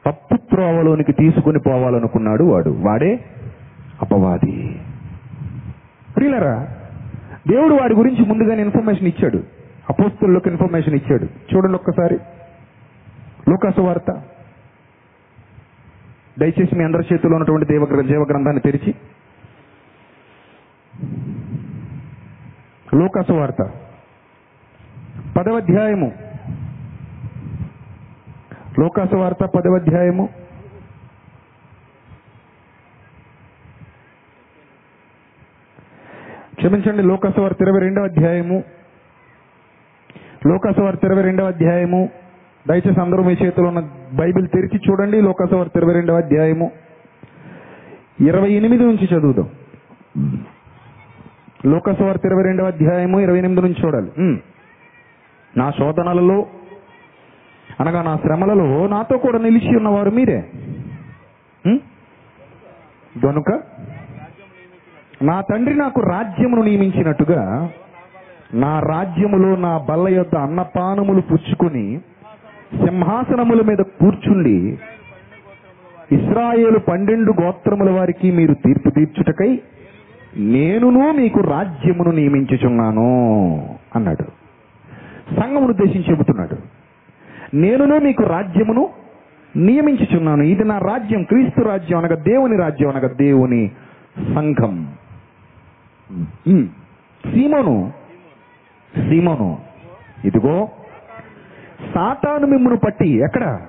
[0.08, 2.70] తప్పు త్రోవలోనికి తీసుకుని పోవాలనుకున్నాడు వాడు.
[2.70, 3.26] వాడే
[4.02, 4.82] అపవాది.
[6.16, 6.68] ప్రియులరా
[7.48, 9.38] దేవుడు వాడి గురించి ముందుగానే ఇన్ఫర్మేషన్ ఇచ్చాడు.
[9.90, 11.24] అపోస్తుల్లోకి ఇన్ఫర్మేషన్ ఇచ్చాడు.
[11.24, 12.20] చూడండి ఒక్కసారి.
[13.50, 14.22] లోకాసు వార్త.
[16.40, 18.96] దయచేసి మీ అందరి చేతిలో ఉన్నటువంటి దేవ జీవ గ్రంథాన్ని తెరిచి.
[22.96, 23.72] లోకాసు వార్త.
[25.38, 26.27] పదవ అధ్యాయము.
[28.80, 30.30] లోకాసు వార్త పదవ అధ్యాయము
[36.56, 38.64] క్షమించండి లోకాసువార్త ఇరవై రెండవ అధ్యాయము.
[40.48, 42.10] లోకాసువార్త ఇరవై రెండవ అధ్యాయము.
[42.68, 43.82] దయచేసి అందరూ మీ చేతిలో ఉన్న
[44.14, 46.72] బైబిల్ తెరిచి చూడండి లోకాసువార్త ఇరవై రెండవ అధ్యాయము.
[48.22, 49.50] ఇరవై ఎనిమిది నుంచి చదువుదాం.
[51.66, 54.12] లోకసువార్త ఇరవై రెండవ అధ్యాయము ఇరవై ఎనిమిది నుంచి చూడాలి.
[55.58, 56.46] నా శోధనలలో
[57.80, 60.40] అనగా నా శ్రమలలో నాతో కూడా నిలిచి ఉన్నవారు మీరే.
[63.26, 63.50] గనుక
[65.22, 67.70] నా తండ్రి నాకు రాజ్యమును నియమించినట్టుగా
[68.54, 71.98] నా రాజ్యములో నా బల్ల యొక్క అన్నపానములు పుచ్చుకొని
[72.86, 74.58] సింహాసనముల మీద కూర్చుండి
[76.12, 79.62] ఇస్రాయేలు పన్నెండు గోత్రముల వారికి మీరు తీర్పు తీర్చుటకై
[80.38, 83.10] నేనును మీకు రాజ్యమును నియమించుచున్నాను
[83.96, 84.26] అన్నాడు.
[85.40, 86.58] సంఘమును ఉద్దేశించి చెబుతున్నాడు.
[87.54, 88.90] నేనునే మీకు రాజ్యమును
[89.56, 90.44] నియమించుచున్నాను.
[90.44, 93.72] ఇది నా రాజ్యం క్రీస్తు రాజ్యం అనగా దేవుని రాజ్యం అనగా దేవుని
[94.36, 94.94] సంఘం.
[96.12, 96.68] సీమను
[97.26, 97.92] సీమోను.
[98.96, 99.58] సీమోను.
[100.26, 100.70] ఇదిగో
[101.96, 103.60] సాతాను మిమ్మును పట్టి ఎక్కడ?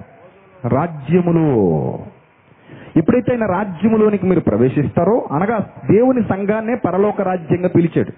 [0.64, 1.98] రాజ్యములో.
[2.96, 5.58] ఎప్పుడైతే ఆయన రాజ్యములోనికి మీరు ప్రవేశిస్తారో అనగా
[5.90, 8.12] దేవుని సంఘాన్నే పరలోక రాజ్యంగా పిలిచాడు.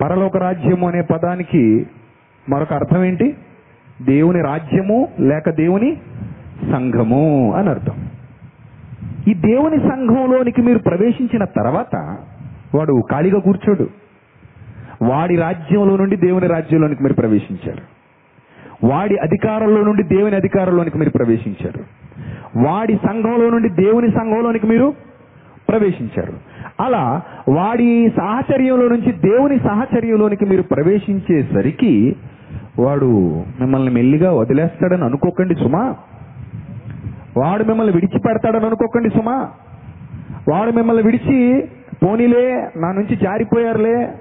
[0.00, 1.86] పరలోక రాజ్యము అనే పదానికి
[2.48, 3.36] మరొక అర్థం ఏంటి?
[4.02, 5.96] దేవుని రాజ్యము లేక దేవుని
[6.72, 8.08] సంఘము అని అర్థం.
[9.28, 12.16] ఈ దేవుని సంఘంలోనికి మీరు ప్రవేశించిన తర్వాత
[12.74, 13.88] వాడు ఖాళీగా కూర్చోడు.
[15.02, 17.96] వాడి రాజ్యంలో నుండి దేవుని రాజ్యంలోనికి మీరు ప్రవేశించారు.
[18.86, 21.84] వాడి అధికారంలో నుండి దేవుని అధికారంలోనికి మీరు ప్రవేశించారు.
[22.58, 24.94] వాడి సంఘంలో నుండి దేవుని సంఘంలోనికి మీరు
[25.68, 26.32] ప్రవేశించారు.
[26.80, 32.16] అలా వాడి సాహచర్యంలో నుంచి దేవుని సాహచర్యంలోనికి మీరు ప్రవేశించేసరికి
[32.78, 35.96] వాడు మిమ్మల్ని మెల్లిగా వదిలేస్తాడని అనుకోకండి సుమా.
[37.36, 39.48] వాడు మిమ్మల్ని విడిచిపెడతాడని అనుకోకండి సుమా.
[40.52, 41.68] వాడు మిమ్మల్ని విడిచి
[42.02, 44.14] పోనీలే నా నుంచి జారిపోయారులే.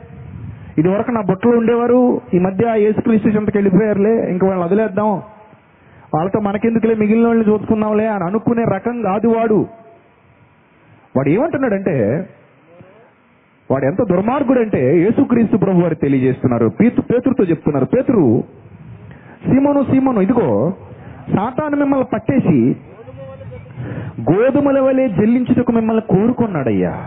[0.78, 2.22] ఇది వరకు నా బుట్టలో ఉండేవారు.
[2.34, 4.32] ఈ మధ్య యేసుక్రీస్తు చెంతకి వెళ్ళిపోయారులే.
[4.32, 5.22] ఇంక వాళ్ళని వదిలేద్దాం.
[6.14, 9.66] వాళ్ళతో మనకెందుకులే మిగిలిన వాళ్ళని చూసుకుందాంలే అని అనుకునే రకం కాదు వాడు.
[11.18, 12.26] వాడు ఏమంటున్నాడంటే
[13.72, 16.68] వాడు ఎంత దుర్మార్గుడు అంటే యేసుక్రీస్తు ప్రభు వారు తెలియజేస్తున్నారు.
[16.68, 17.86] పేతు పేతురుతో చెప్తున్నారు.
[17.86, 18.44] పేతురు
[19.46, 20.74] సీమోను సీమోను ఇదిగో
[21.36, 22.76] సాతాను మిమ్మల్ని పట్టేసి
[24.22, 27.06] గోధుమల వలె జల్లించుటకు మిమ్మల్ని కోరుకున్నాడయ్యా.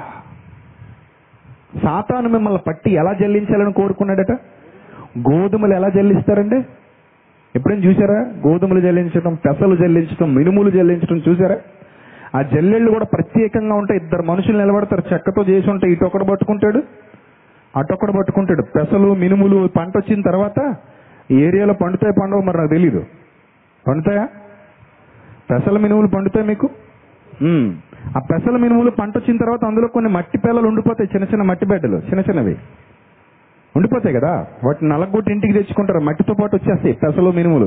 [1.83, 4.33] సాతాను మిమ్మల్ని పట్టి ఎలా జల్లించాలని కోరుకున్నాడట?
[5.18, 6.57] గోధుమలు ఎలా జల్లిస్తారండి?
[7.57, 8.49] ఎప్పుడైనా చూసారా?
[8.49, 11.57] గోధుమలు జల్లించడం పెసలు జల్లించడం మినుములు జల్లించడం చూసారా?
[12.35, 14.01] ఆ జల్లెళ్ళు కూడా ప్రత్యేకంగా ఉంటాయి.
[14.01, 15.03] ఇద్దరు మనుషులు నిలబడతారు.
[15.12, 16.83] చెక్కతో చేసి ఉంటాయి ఇటు ఒకటి పట్టుకుంటాడు
[17.77, 18.62] అటొకడు పట్టుకుంటాడు.
[18.62, 20.75] పెసలు మినుములు పంట వచ్చిన తర్వాత
[21.31, 23.05] ఈ ఏరియాలో పండుతాయి పండవు మరి నాకు తెలీదు.
[23.88, 24.29] పండుతాయా?
[25.51, 26.69] పెసల మినుములు పండుతాయి మీకు?
[28.17, 31.11] ఆ పెసల మినుములు పంట వచ్చిన తర్వాత అందులో కొన్ని మట్టి పిల్లలు ఉండిపోతాయి.
[31.14, 32.57] చిన్న చిన్న మట్టి బెడ్డలు చిన్న చిన్నవి.
[33.76, 34.46] ఉండిపోతాయి కదా.
[34.64, 35.98] వాటిని నలగొట్టి ఇంటికి తెచ్చుకుంటారు.
[35.98, 37.64] మట్టితో పాటు వచ్చేస్తాయి పెసలు మినుములు.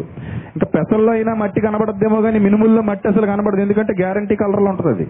[0.55, 3.61] ఇంకా పెసల్లో అయినా మట్టి కనబడద్దేమో కానీ మినుముల్లో మట్టి అసలు కనబడదు.
[3.61, 5.09] ఎందుకంటే గ్యారంటీ కలర్లో ఉంటుంది అది.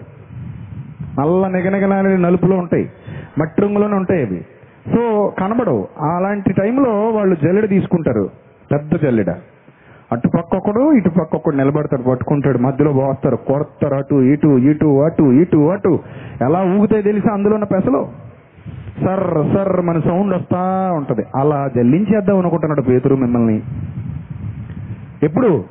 [1.20, 2.90] నల్ల నిగనగలాని నలుపులో ఉంటాయి.
[3.38, 4.44] మట్టి రంగులోనే ఉంటాయి అవి.
[4.94, 5.88] సో కనబడవు.
[6.00, 8.30] అలాంటి టైంలో వాళ్ళు జల్లెడ తీసుకుంటారు.
[8.72, 9.30] పెద్ద జల్లెడ.
[10.12, 12.58] అటు పక్క ఒకడు ఇటు పక్క ఒకడు నిలబడతాడు పట్టుకుంటాడు.
[12.58, 15.98] మధ్యలో పోస్తారు కొడతారు అటు ఇటు ఇటు అటు ఇటు అటు.
[16.40, 18.21] ఎలా ఊగుతాయి తెలిసి అందులో ఉన్న పెసలు?
[19.00, 21.24] సర్ సర్ మన సౌండ్ వస్తా ఉంటది.
[21.36, 23.62] అలా జల్లించేద్దాం అనుకుంటున్నాడు పేతురు మిమ్మల్ని.
[25.22, 25.64] ఎప్పుడు?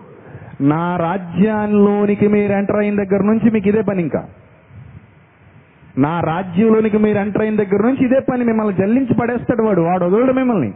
[0.62, 4.24] నా రాజ్యాల్లోనికి మీరు ఎంటర్ అయిన దగ్గర నుంచి మీకు ఇదే పని ఇంకా.
[5.98, 9.82] నా రాజ్యంలోనికి మీరు ఎంటర్ అయిన దగ్గర నుంచి ఇదే పని మిమ్మల్ని జల్లించి పడేస్తాడు వాడు.
[9.82, 10.74] వాడు వదలడు మిమ్మల్ని.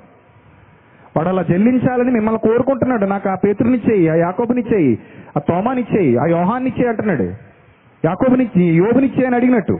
[1.17, 3.05] వాడు అలా జల్లించాలని మిమ్మల్ని కోరుకుంటున్నాడు.
[3.05, 4.99] నాకు ఆ పేతురునిచ్చేయి ఆ యాకోబునిచ్చేయి
[5.37, 7.23] ఆ తోమానిచ్చేయి ఆ యోహాన్నిచ్చేయి అంటున్నాడు.
[8.05, 9.79] యాకోబునిచ్చి యోగునిచ్చేయని అడిగినట్టు.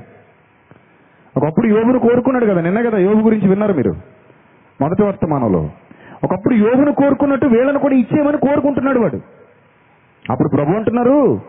[1.38, 3.93] ఒకప్పుడు యోగును కోరుకున్నాడు కదా నిన్న కదా యోగు గురించి విన్నారు మీరు.
[4.82, 5.69] మొదటి వర్తమానంలో.
[6.24, 9.21] ఒకప్పుడు యోగును కోరుకున్నట్టు వీళ్ళను కూడా ఇచ్చేయమని కోరుకుంటున్నాడు వాడు.
[10.32, 11.41] అప్పుడు ప్రభు అంటున్నారు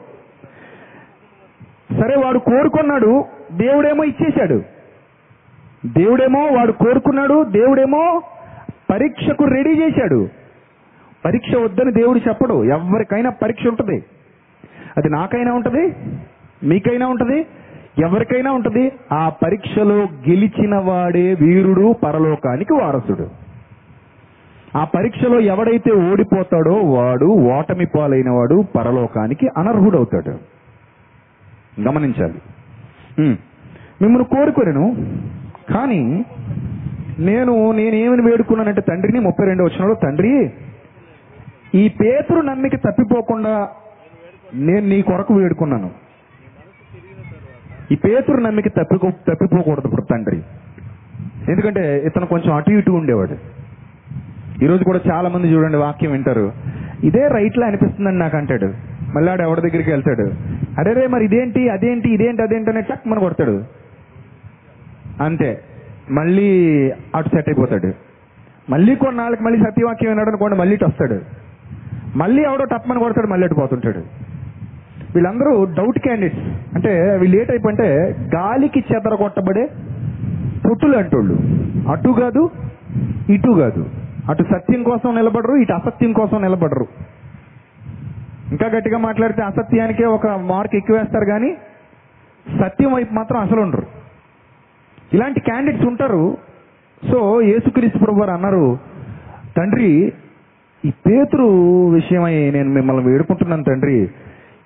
[1.90, 4.62] సరే వాడు కోరుకున్నాడు దేవుడేమో ఇచ్చేశాడు.
[5.87, 8.22] దేవుడేమో వాడు కోరుకున్నాడు దేవుడేమో
[8.90, 10.29] పరీక్షకు రెడీ చేశాడు.
[11.25, 14.05] పరీక్ష వద్దని దేవుడు చెప్పడు ఎవరికైనా పరీక్ష ఉంటుంది.
[14.96, 15.96] అది నాకైనా ఉంటుంది
[16.66, 17.46] మీకైనా ఉంటుంది
[17.98, 18.92] ఎవరికైనా ఉంటుంది.
[19.12, 23.26] ఆ పరీక్షలో గెలిచిన వాడే వీరుడు పరలోకానికి వారసుడు.
[24.76, 30.35] ఆ పరీక్షలో ఎవడైతే ఓడిపోతాడో వాడు ఓటమి పాలైన వాడు పరలోకానికి అనర్హుడవుతాడు.
[31.80, 32.38] గమనించాలి.
[34.02, 34.96] మిమ్మల్ని కోరుకోలేను
[35.72, 36.24] కానీ
[37.18, 40.50] నేను నేనేమని వేడుకున్నానంటే తండ్రిని ముప్పై రెండు వచ్చినప్పుడు తండ్రి
[41.74, 43.68] ఈ పేతురు నమ్మిక తప్పిపోకుండా
[44.54, 45.90] నేను నీ కొరకు వేడుకున్నాను.
[47.92, 50.42] ఈ పేతురు నమ్మిక తప్పిపో తప్పిపోకూడదు ఇప్పుడు తండ్రి
[51.49, 53.37] ఎందుకంటే ఇతను కొంచెం అటు ఇటు ఉండేవాడు.
[54.64, 56.53] ఈరోజు కూడా చాలా మంది చూడండి వాక్యం వింటారు.
[57.05, 58.75] ఇదే రైట్లో అనిపిస్తుందని నాకు అంటాడు.
[59.14, 60.31] మళ్ళీ ఎవరి దగ్గరికి వెళ్తాడు?
[60.79, 63.64] అరే రే మరి ఇదేంటి అదేంటి ఇదేంటి అదేంటి అనే టక్ మన కొడతాడు.
[65.20, 65.61] అంతే.
[66.11, 67.92] మళ్ళీ అటు సెట్ అయిపోతాడు.
[68.70, 71.20] మళ్ళీ కొన్నాళ్ళకి మళ్ళీ సత్యవాక్యం విన్నాడు అనుకోండి మళ్ళీ ఇటు వస్తాడు.
[72.16, 74.26] మళ్ళీ ఎవడో టప్మని కొడతాడు మళ్ళీ అటు పోతుంటాడు.
[75.16, 76.40] వీళ్ళందరూ డౌట్ క్యాండిడేట్స్
[76.74, 77.66] అంటే వీళ్ళు లేట్ టైప్
[78.35, 79.68] గాలికి చెదర కొట్టబడే
[80.68, 81.37] పుట్టులు అంటోళ్ళు.
[81.90, 82.50] అటు కాదు
[83.31, 83.87] ఇటు కాదు.
[84.31, 86.87] అటు సత్యం కోసం నిలబడరు ఇటు అసత్యం కోసం నిలబడరు.
[88.50, 91.57] ఇంకా గట్టిగా మాట్లాడితే అసత్యానికే ఒక మార్క్ ఎక్కువ వేస్తారు కానీ
[92.61, 93.87] సత్యం వైపు మాత్రం అసలు ఉండరు.
[95.14, 96.37] ఇలాంటి క్యాండిడేట్స్ ఉంటారు.
[97.11, 98.79] సో యేసుక్రీస్తు ప్రభు వారు అన్నారు
[99.57, 100.12] తండ్రి
[100.85, 101.46] ఈ పేతురు
[101.90, 104.09] విషయమై నేను మిమ్మల్ని వేడుకుంటున్నాను తండ్రి.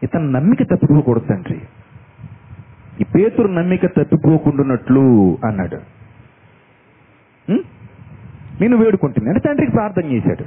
[0.03, 1.61] ఇతను నమ్మిక తప్పిపోకూడదు తండ్రి.
[3.01, 5.03] ఈ పేతురు నమ్మిక తప్పిపోకుండానట్లు
[5.45, 5.79] అన్నాడు.
[8.61, 9.29] నేను వేడుకుంటుంది.
[9.29, 10.45] అంటే తండ్రికి ప్రార్థన చేశాడు.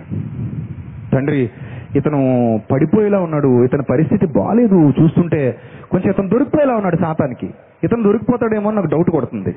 [1.11, 1.49] తండ్రి
[1.95, 2.19] ఇతను
[2.71, 3.63] పడిపోయేలా ఉన్నాడు.
[3.63, 5.59] ఇతని పరిస్థితి బాగాలేదు చూస్తుంటే
[5.91, 7.49] కొంచెం ఇతను దొరికిపోయేలా ఉన్నాడు శాతానికి
[7.83, 9.53] ఇతను దొరికిపోతాడేమో నాకు డౌట్ కొడుతుంది.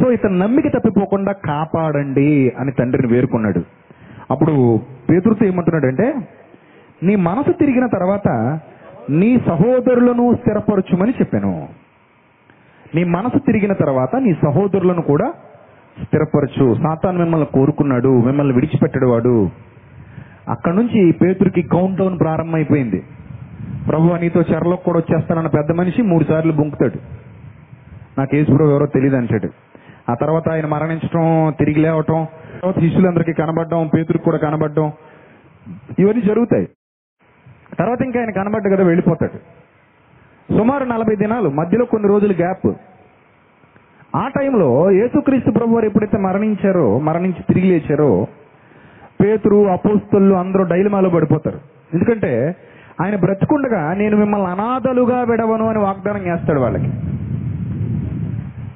[0.00, 3.64] సో ఇతను నమ్మిక తప్పిపోకుండా కాపాడండి అని తండ్రిని వేరుకున్నాడు
[4.30, 6.14] అప్పుడు పేతురుతో ఏమంటున్నాడంటే
[7.02, 8.58] నీ మనసు తిరిగిన తర్వాత
[9.10, 11.68] నీ సహోదరులను స్థిరపరచుమని చెప్పాను.
[12.94, 15.32] నీ మనసు తిరిగిన తర్వాత నీ సహోదరులను కూడా
[16.02, 16.74] స్థిరపరచు.
[16.74, 19.50] సాతాన్ మిమ్మల్ని కోరుకున్నాడు మిమ్మల్ని విడిచిపెట్టాడు వాడు.
[20.48, 23.04] అక్కడ నుంచి పేతురికి కౌంట్ డౌన్ ప్రారంభమైపోయింది.
[23.88, 26.98] ప్రభు నీతో చెరలోకి కూడా వచ్చేస్తానన్న పెద్ద మనిషి మూడు సార్లు బొంకుతాడు.
[28.18, 29.48] నాకు యేసుప్రభు ఎవరో తెలియదు అంటాడు.
[30.10, 32.26] ఆ తర్వాత ఆయన మరణించడం తిరిగి లేవటం
[32.60, 34.92] తర్వాత శిష్యులందరికీ కనబడడం పేతురికి కూడా కనబడడం
[35.98, 36.68] ఇవన్నీ జరుగుతాయి.
[37.78, 39.38] తర్వాత ఇంకా ఆయన కనబడ్డ కదా వెళ్ళిపోతాడు.
[40.58, 42.72] సుమారు నలభై దినాలు మధ్యలో కొన్ని రోజులు గ్యాప్.
[44.16, 48.26] ఆ టైంలో యేసుక్రీస్తు ప్రభు వారు ఎప్పుడైతే మరణించారో మరణించి తిరిగి లేచారో
[49.20, 51.60] పేతురు అపోస్తులు అందరూ డైలమాలో పడిపోతారు.
[51.94, 52.56] ఎందుకంటే
[53.02, 56.90] ఆయన బ్రతుకుండగా నేను మిమ్మల్ని అనాథలుగా విడవను అని వాగ్దానం చేస్తాడు వాళ్ళకి.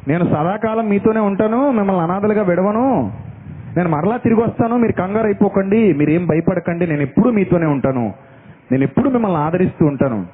[0.08, 3.12] నేను సదాకాలం మీతోనే ఉంటాను మిమ్మల్ని అనాథలుగా విడవను.
[3.76, 8.12] నేను మరలా తిరిగి వస్తాను మీరు కంగారు అయిపోకండి మీరేం భయపడకండి నేను ఎప్పుడు మీతోనే ఉంటాను.
[8.72, 10.26] నేను ఎప్పుడు మిమ్మల్ని ఆదరిస్తూ ఉంటాను.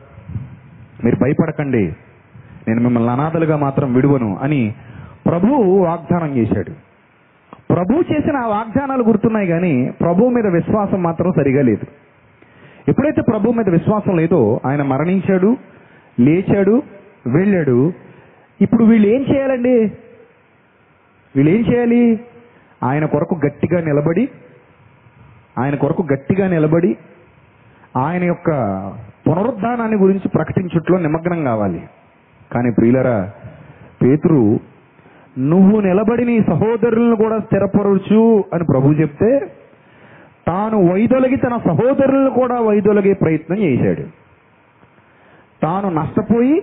[1.04, 1.92] మీరు భయపడకండి.
[2.68, 4.74] నేను మిమ్మల్ని అనాథలుగా మాత్రం విడువను అని
[5.26, 6.70] ప్రభువు వాగ్దానం చేశాడు.
[7.70, 11.86] ప్రభు చేసిన ఆ వాగ్దానాలు గుర్తున్నాయి కానీ ప్రభు మీద విశ్వాసం మాత్రం సరిగా లేదు.
[12.88, 15.56] ఎప్పుడైతే ప్రభు మీద విశ్వాసం లేదో ఆయన మరణించాడు
[16.20, 16.82] లేచాడు
[17.26, 17.92] వెళ్ళాడు.
[18.60, 19.92] ఇప్పుడు వీళ్ళు ఏం చేయాలండి?
[21.36, 22.20] వీళ్ళు ఏం చేయాలి?
[22.82, 24.28] ఆయన కొరకు గట్టిగా నిలబడి
[25.58, 26.96] ఆయన కొరకు గట్టిగా నిలబడి
[27.96, 28.50] ఆయన యొక్క
[29.28, 31.88] పునరుద్ధానాన్ని గురించి ప్రకటించుట్లో నిమగ్నం కావాలి.
[32.52, 33.30] కానీ ప్రియులరా
[34.02, 34.60] పేతురు
[35.38, 39.52] నువ్వు నిలబడి నీ సహోదరులను కూడా స్థిరపరచు అని ప్రభు చెప్తే
[40.46, 44.02] తాను వైదొలగి తన సహోదరులను కూడా వైదొలగే ప్రయత్నం చేశాడు.
[45.62, 46.62] తాను నష్టపోయి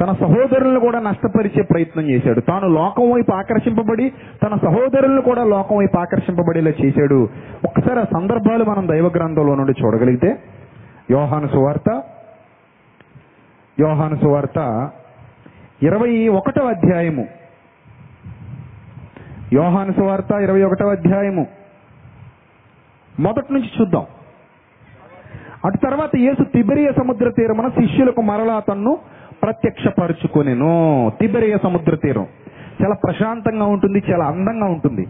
[0.00, 2.40] తన సహోదరులను కూడా నష్టపరిచే ప్రయత్నం చేశాడు.
[2.40, 7.28] తాను లోకం వైపు ఆకర్షింపబడి తన సహోదరులను కూడా లోకం వైపు ఆకర్షింపబడేలా చేశాడు.
[7.64, 10.38] ఒకసారి ఆ సందర్భాలు మనం దైవ గ్రంథంలో నుండి చూడగలిగితే
[11.10, 12.02] యోహాను సువార్త
[13.80, 14.90] యోహాను సువార్త
[15.82, 17.26] ఇరవై ఒకటో అధ్యాయము.
[19.52, 21.46] యోహాను సువార్త ఇరవై ఒకటో అధ్యాయము.
[23.20, 24.06] మొదటి నుంచి చూద్దాం.
[25.64, 28.98] అటు తర్వాత యేసు తిబరియ సముద్ర తీరమున శిష్యులకు మరలా తన్ను
[29.42, 31.12] ప్రత్యక్షపరుచుకొనెను.
[31.20, 32.26] తిబెరియ సముద్ర తీరం.
[32.82, 35.06] చాలా ప్రశాంతంగా ఉంటుంది చాలా అందంగా ఉంటుంది.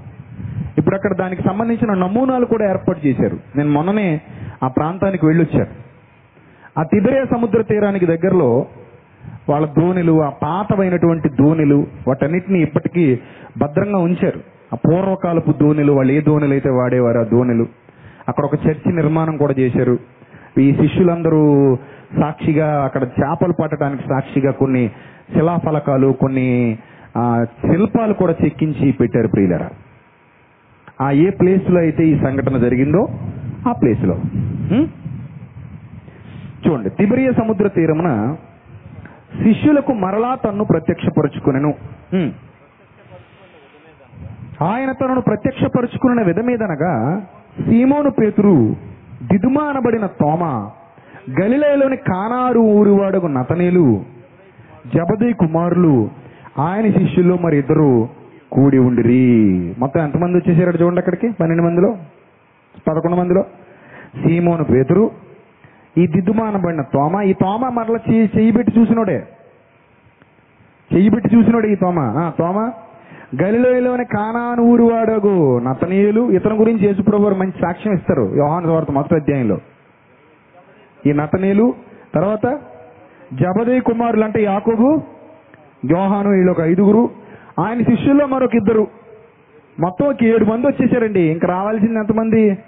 [0.79, 3.39] ఇప్పుడు అక్కడ దానికి సంబంధించిన నమూనాలు కూడా ఏర్పాటు చేశారు.
[3.57, 4.21] నేను మొన్ననే
[4.63, 5.87] ఆ ప్రాంతానికి వెళ్ళొచ్చాను.
[6.79, 8.67] ఆ తిబెరియా సముద్ర తీరానికి దగ్గరలో
[9.49, 13.19] వాళ్ళ దోణిలు ఆ పాతమైనటువంటి దోణిలు వాటన్నిటిని ఇప్పటికీ
[13.59, 14.41] భద్రంగా ఉంచారు.
[14.73, 17.67] ఆ పూర్వకాలపు దోణిలు వాళ్ళు ఏ దోణిలు అయితే వాడేవారు ఆ దోణిలు
[18.29, 19.99] అక్కడ ఒక చర్చి నిర్మాణం కూడా చేశారు.
[20.61, 21.43] ఈ శిష్యులందరూ
[22.21, 24.85] సాక్షిగా అక్కడ చేపలు పట్టడానికి సాక్షిగా కొన్ని
[25.33, 26.49] శిలాఫలకాలు కొన్ని
[27.17, 27.23] ఆ,
[27.63, 29.69] శిల్పాలు కూడా చెక్కించి పెట్టారు ప్రియులరా.
[31.01, 33.03] ఆ ఏ ప్లేస్లో అయితే ఈ సంఘటన జరిగిందో
[33.67, 34.17] ఆ ప్లేస్లో
[36.65, 38.11] చూడండి తిబిరియ సముద్ర తీరమున
[39.43, 41.71] శిష్యులకు మరలా తన్ను ప్రత్యక్షపరుచుకునెను.
[44.67, 46.93] ఆయన తనను ప్రత్యక్షపరుచుకున్న విధమేదనగా
[47.61, 48.55] సీమోను పేతురు
[49.23, 50.71] దిదుమానబడిన తోమ
[51.41, 54.05] గలిలయలోని కానారు ఊరివాడకు నతనేలు
[54.95, 56.11] జబదీ కుమారులు
[56.59, 58.09] ఆయన శిష్యుల్లో మరి ఇద్దరు
[58.53, 59.75] కూడి ఉండిరి.
[59.79, 61.33] మొత్తం ఎంతమంది వచ్చేసారు చూడండి అక్కడికి?
[61.33, 61.97] పన్నెండు మందిలో?
[62.89, 63.43] పదకొండు మందిలో?
[64.25, 65.11] సీమోను పేతురు
[65.99, 67.21] ఈ దిద్దుమా అనబడిన తోమ.
[67.21, 69.27] ఈ తోమ మరల చెయ్యి చెయ్యి పెట్టి చూసినోడే.
[70.95, 72.31] చెయ్యి పెట్టి చూసినోడే ఈ తోమ.
[72.39, 72.71] తోమ
[73.43, 75.59] గలిలోయలోని కానాను ఊరు వాడగు.
[75.59, 78.37] నతనీయులు ఇతని గురించి యేసుప్రభు మంచి సాక్ష్యం ఇస్తారు.
[78.37, 79.59] యోహాను వార్త మొదటి అధ్యాయంలో.
[81.07, 81.75] ఈ నతనీయులు
[82.15, 82.59] తర్వాత
[83.35, 85.03] జబదే కుమారులు అంటే యాకోబు
[85.91, 87.11] యోహాను వీళ్ళు ఒక ఐదుగురు.
[87.61, 88.87] ఆయన శిష్యుల్లో మరొక ఇద్దరు.
[89.81, 91.21] మొత్తం ఒక ఏడు మంది వచ్చేసారండి.
[91.21, 92.59] ఇంకా రావాల్సింది ఎంతమంది?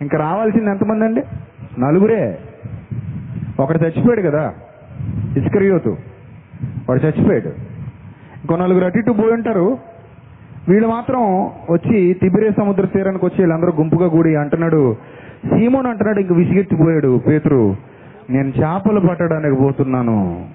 [0.00, 1.22] ఇంకా రావాల్సింది ఎంతమంది అండి?
[1.80, 2.38] నలుగురే.
[3.60, 4.54] ఒకడు చచ్చిపోయాడు కదా
[5.38, 5.96] ఇసుకరియోతు.
[6.88, 7.67] వాడు చచ్చిపోయాడు.
[8.48, 9.78] కొనలుగురు అటు ఇటు పోయి ఉంటారు.
[10.68, 14.96] వీళ్ళు మాత్రం వచ్చి తిబిరే సముద్ర తీరానికి వచ్చి వీళ్ళందరూ గుంపుగా కూడి అంటున్నాడు
[15.46, 17.76] సీమోన్ అంటున్నాడు ఇంక విసిగెత్తిపోయాడు పేతురు.
[18.30, 20.46] నేను చేపలు పట్టడానికి పోతున్నాను.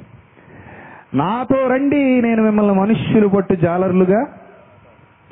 [1.13, 4.21] నాతో రండి నేను మిమ్మల్ని మనుష్యులు పట్టు జాలర్లుగా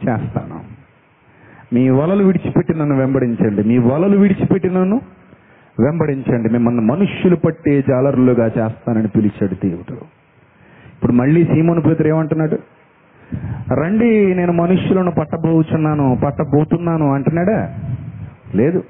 [0.09, 0.59] చేస్తాను.
[1.73, 3.63] మీ వలలు విడిచిపెట్టి నన్ను వెంబడించండి.
[3.63, 5.01] మీ వలలు విడిచిపెట్టి నన్ను
[5.79, 6.49] వెంబడించండి.
[6.49, 10.16] మిమ్మల్ని మనుష్యులు పట్టే జాలరులుగా చేస్తానని పిలిచాడు దేవుడు.
[10.97, 12.57] ఇప్పుడు మళ్ళీ సీమోను పేతురు ఏమంటున్నాడు?
[13.73, 17.79] రండి నేను మనుష్యులను పట్టబోచున్నాను పట్టబోతున్నాను అంటున్నాడా?
[18.55, 18.83] లేదు.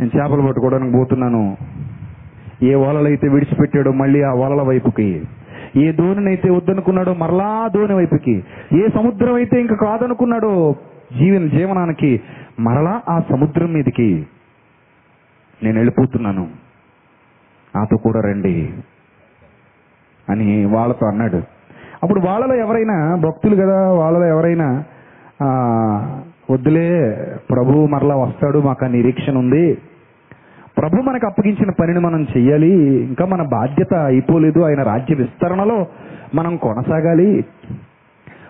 [0.00, 1.56] నేను చేపలు పట్టుకోవడానికి పోతున్నాను.
[2.62, 5.24] ఏ వలలైతే విడిచిపెట్టాడో మళ్ళీ ఆ వలల వైపుకి.
[5.76, 8.44] ఏ దోణినైతే వద్దనుకున్నాడో మరలా దోణి వైపుకి.
[8.72, 10.76] ఏ సముద్రం అయితే ఇంకా కాదనుకున్నాడో
[11.18, 12.20] జీవన జీవనానికి
[12.60, 14.26] మరలా ఆ సముద్రం మీదకి.
[15.62, 16.48] నేను వెళ్ళిపోతున్నాను.
[17.76, 18.72] నాతో కూడా రండి.
[20.30, 21.42] అని వాళ్ళతో అన్నాడు.
[22.02, 24.84] అప్పుడు వాళ్ళలో ఎవరైనా భక్తులు కదా వాళ్ళలో ఎవరైనా
[26.50, 26.88] వద్దులే
[27.50, 29.78] ప్రభు మరలా వస్తాడు మాకు ఆ నిరీక్షణ ఉంది.
[30.78, 32.72] ప్రభు మనకు అప్పగించిన పనిని మనం చెయ్యాలి
[33.04, 35.86] ఇంకా మన బాధ్యత అయిపోలేదు ఆయన రాజ్య విస్తరణలో
[36.34, 37.44] మనం కొనసాగాలి.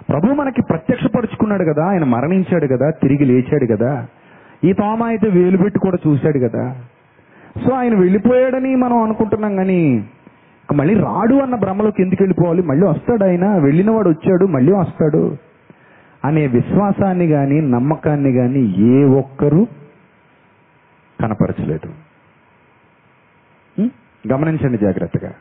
[0.08, 4.06] ప్రభు మనకి ప్రత్యక్షపరుచుకున్నాడు కదా ఆయన మరణించాడు కదా తిరిగి లేచాడు కదా.
[4.64, 6.74] ఈ తోమ అయితే వేలు పెట్టి కూడా చూశాడు కదా.
[7.64, 10.04] సో ఆయన వెళ్ళిపోయాడని మనం అనుకుంటున్నాం కానీ
[10.74, 12.62] మళ్ళీ రాడు అన్న భ్రమలోకి ఎందుకు వెళ్ళిపోవాలి?
[12.62, 15.36] మళ్ళీ వస్తాడు ఆయన వెళ్ళినవాడు వచ్చాడు మళ్ళీ వస్తాడు
[16.24, 19.66] అనే విశ్వాసాన్ని కానీ నమ్మకాన్ని కానీ ఏ ఒక్కరూ
[21.20, 21.92] కనపరచలేదు.
[24.32, 25.32] గమనించండి జాగ్రత్తగా.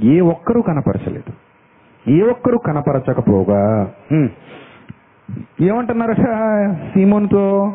[0.00, 1.32] ఏ ఒక్కరూ కనపరచలేదు.
[2.10, 3.92] ఏ ఒక్కరూ కనపరచకపోగా.
[4.12, 4.30] ఉం.
[5.60, 6.20] ఏమంటున్నారట
[6.94, 7.74] సీమోన్తో?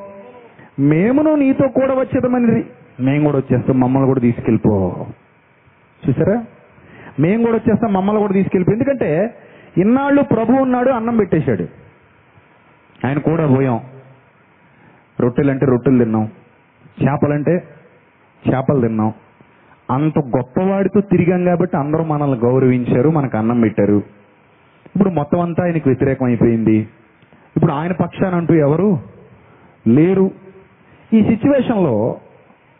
[0.79, 2.63] మేమును నీతో కూడా వచ్చేదమని
[2.99, 5.05] మేము కూడా వచ్చేస్తాం మమ్మల్ని కూడా తీసుకెళ్ళిపో.
[6.09, 6.45] చూసారా?
[7.19, 9.35] మేము కూడా వచ్చేస్తాం మమ్మల్ని కూడా తీసుకెళ్ళిపోయి ఎందుకంటే
[9.77, 11.67] ఇన్నాళ్ళు ప్రభు ఉన్నాడు అన్నం పెట్టేశాడు.
[13.07, 13.79] ఆయన కూడా పోయాం.
[15.19, 16.29] రొట్టెలంటే రొట్టెలు తిన్నాం.
[17.03, 17.63] చేపలంటే
[18.49, 19.13] చేపలు తిన్నాం.
[19.91, 24.03] అంత గొప్పవాడితో తిరిగాం కాబట్టి అందరూ మనల్ని గౌరవించారు మనకు అన్నం పెట్టారు.
[24.95, 26.87] ఇప్పుడు మొత్తం అంతా ఆయనకు వ్యతిరేకం అయిపోయింది.
[27.55, 28.99] ఇప్పుడు ఆయన పక్షాన అంటూ ఎవరు
[29.87, 30.31] లేరు.
[31.13, 32.17] ఈ సిచ్యువేషన్లో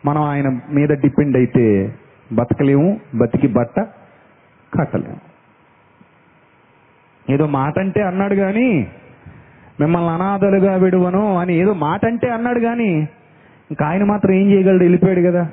[0.06, 1.94] మనం ఆయన మీద డిపెండ్ అయితే
[2.32, 3.80] బతకలేము బతికి బట్ట
[4.74, 5.28] కట్టలేము
[7.30, 8.88] ఏదో మాట అంటే అన్నాడు కానీ
[9.80, 13.08] మిమ్మల్ని అనాథలుగా విడువను అని ఏదో మాట అంటే అన్నాడు కానీ
[13.70, 14.82] ఇంకా ఆయన మాత్రం ఏం చేయగలడు?
[14.82, 15.50] వెళ్ళిపోయాడు కదా.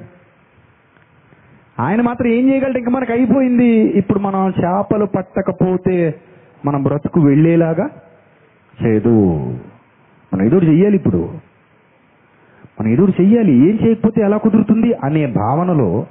[1.80, 2.78] ఆయన మాత్రం ఏం చేయగలడు?
[2.78, 3.80] ఇంకా మనకు అయిపోయింది.
[3.80, 6.16] ఇప్పుడు మనం చేపలు పట్టకపోతే
[6.66, 7.90] మనం బ్రతుకు వెళ్ళేలాగా
[8.86, 9.36] చేయదు.
[10.34, 11.30] మనం ఎదురు చెయ్యాలి ఇప్పుడు.
[12.82, 13.52] మనం ఎదురు చెయ్యాలి.
[13.52, 14.94] ఏం చేయకపోతే ఎలా కుదురుతుంది?
[14.94, 16.06] అనే భావనలో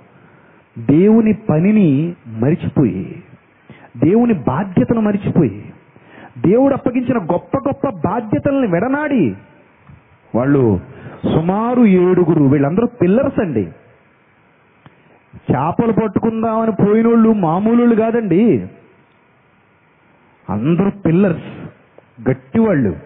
[0.79, 3.23] దేవుని పనిని మరిచిపోయి
[3.97, 5.73] దేవుని బాధ్యతను మరిచిపోయి
[6.47, 9.35] దేవుడు అప్పగించిన గొప్ప గొప్ప బాధ్యతల్ని వెడనాడి
[10.35, 10.81] వాళ్ళు
[11.35, 13.63] సుమారు ఏడుగురు వీళ్ళందరూ పిల్లర్స్ అండి.
[15.53, 18.69] చేపలు పట్టుకుందామని పోయినోళ్ళు మామూలు కాదండి.
[20.51, 21.69] అందరూ పిల్లర్స్
[22.29, 22.97] గట్టివాళ్ళు.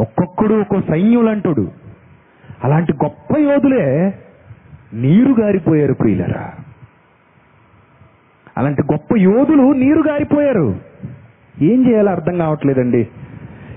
[0.00, 1.72] ఒక్కొక్కడు ఒక్కో సైన్యులంటుడు.
[2.64, 4.18] అలాంటి గొప్ప యోధులే
[4.94, 6.50] నీరు గారిపోయారు ప్రియులరా.
[8.58, 10.74] అలాంటి గొప్ప యోధులు నీరు గారిపోయారు.
[11.62, 13.08] ఏం చేయాలో అర్థం కావట్లేదండి.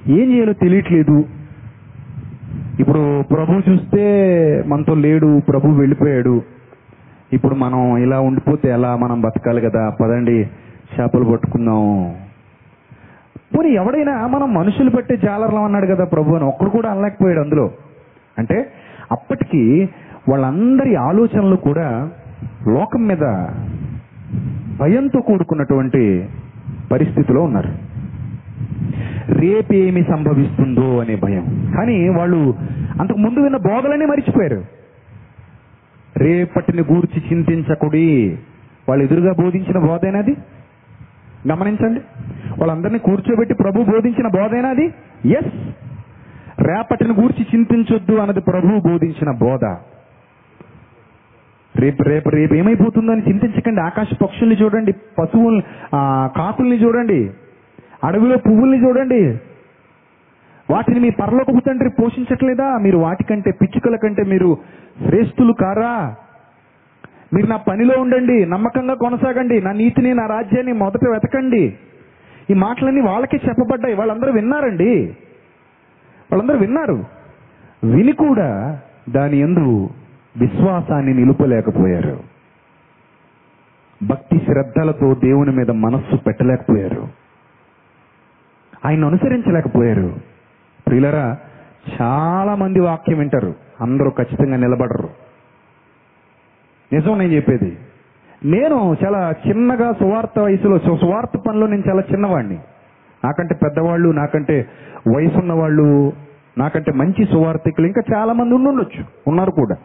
[0.08, 1.26] ఏం చేయాలో తెలియట్లేదు.
[2.80, 6.42] ఇప్పుడు ప్రభు చూస్తే మనతో లేడు ప్రభు వెళ్ళిపోయాడు.
[7.34, 9.90] ఇప్పుడు మనం ఇలా ఉండిపోతే ఎలా మనం బతకాలి కదా?
[10.02, 10.50] పదండి
[11.00, 12.16] చేపలు పట్టుకుందాం.
[13.58, 17.72] పోనీ ఎవడైనా మనం మనుషులు పెట్టే జాలర్లం అన్నాడు కదా ప్రభు అని ఒక్కడు కూడా అనలేకపోయాడు అందులో.
[18.40, 18.72] అంటే
[19.12, 19.90] అప్పటికి
[20.30, 22.10] వాళ్ళందరి ఆలోచనలు కూడా
[22.68, 23.46] లోకం మీద
[24.80, 26.30] భయంతో కూడుకున్నటువంటి
[26.92, 27.88] పరిస్థితిలో ఉన్నారు.
[29.34, 31.74] రేపేమి సంభవిస్తుందో అనే భయం.
[31.78, 32.56] కానీ వాళ్ళు
[33.02, 34.66] అంతకు ముందు విన్న బోధలనే మరిచిపోయారు.
[36.18, 38.38] రేపటిని గూర్చి చింతించకుడి
[38.90, 40.38] వాళ్ళు ఎదురుగా బోధించిన బోధైనది
[41.52, 42.00] గమనించండి.
[42.60, 44.86] వాళ్ళందరినీ కూర్చోబెట్టి ప్రభు బోధించిన బోధైనది
[45.32, 45.54] ఎస్
[46.62, 49.76] రేపటిని గూర్చి చింతించొద్దు అన్నది ప్రభు బోధించిన బోధ.
[51.80, 53.82] రేపు రేపు రేపు ఏమైపోతుందని చింతించకండి.
[53.82, 55.64] ఆకాశ పక్షుల్ని చూడండి పశువుల్ని
[56.38, 57.32] కాకుల్ని చూడండి
[58.04, 59.40] అడవిలో పువ్వుల్ని చూడండి.
[60.70, 62.78] వాటిని మీ పరలోకపు తండ్రి పోషించట్లేదా?
[62.78, 64.58] మీరు వాటికంటే పిచ్చుకల కంటే మీరు
[65.08, 66.16] శ్రేష్ఠులు కారా?
[67.34, 69.62] మీరు నా పనిలో ఉండండి నమ్మకంగా కొనసాగండి.
[69.62, 71.74] నా నీతిని నా రాజ్యాన్ని మొదట వెతకండి.
[72.50, 73.96] ఈ మాటలన్నీ వాళ్ళకే చెప్పబడ్డాయి.
[73.96, 75.16] వాళ్ళందరూ విన్నారండి.
[76.32, 77.04] వాళ్ళందరూ విన్నారు.
[77.84, 79.90] విని కూడా దాని ఎందు
[80.38, 82.20] విశ్వాసాన్ని నిలుపలేకపోయారు.
[84.04, 87.08] భక్తి శ్రద్ధలతో దేవుని మీద మనస్సు పెట్టలేకపోయారు.
[88.86, 90.16] ఆయన అనుసరించలేకపోయారు.
[90.88, 91.38] ప్రియులరా
[92.02, 93.56] చాలా మంది వాక్యం వింటారు.
[93.82, 95.10] అందరూ ఖచ్చితంగా నిలబడరు.
[96.94, 97.78] నిజం నేను చెప్పేది.
[98.46, 102.58] నేను చాలా చిన్నగా సువార్త వయసులో సువార్త పనిలో నేను చాలా చిన్నవాడిని
[103.26, 104.68] నాకంటే పెద్దవాళ్ళు నాకంటే
[105.16, 106.14] వయసున్న వాళ్ళు
[106.58, 109.06] నాకంటే మంచి సువార్థికులు ఇంకా చాలా మంది ఉండుండొచ్చు.
[109.28, 109.76] ఉన్నారు కూడా.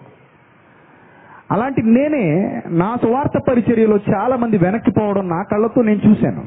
[1.52, 6.42] అలాంటి నేనే నా సువార్త పరిచర్యలో చాలా మంది వెనక్కిపోవడం నా కళ్ళతో నేను చూశాను.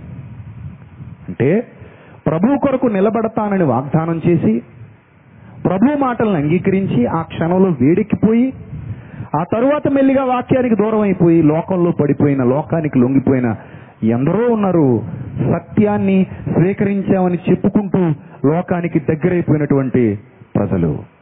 [1.30, 1.68] అంటే
[2.28, 4.62] ప్రభు కొరకు నిలబడతానని వాగ్దానం చేసి
[5.66, 8.54] ప్రభు మాటలను అంగీకరించి ఆ క్షణంలో వేడెక్కిపోయి
[9.36, 13.56] ఆ తరువాత మెల్లిగా వాక్యానికి దూరం అయిపోయి లోకంలో పడిపోయిన లోకానికి లొంగిపోయిన
[14.04, 15.02] ఎందరో ఉన్నారు.
[15.54, 18.00] సత్యాన్ని స్వీకరించామని చెప్పుకుంటూ
[18.48, 20.20] లోకానికి దగ్గరైపోయినటువంటి
[20.56, 21.15] ప్రజలు.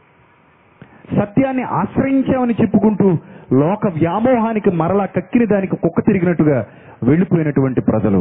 [1.12, 3.16] సత్యాన్ని ఆశ్రయించామని చెప్పుకుంటూ
[3.52, 6.66] లోక వ్యామోహానికి మరలా కక్కిన దానికి కుక్క తిరిగినట్టుగా
[7.02, 8.18] వెళ్ళిపోయినటువంటి ప్రజలు.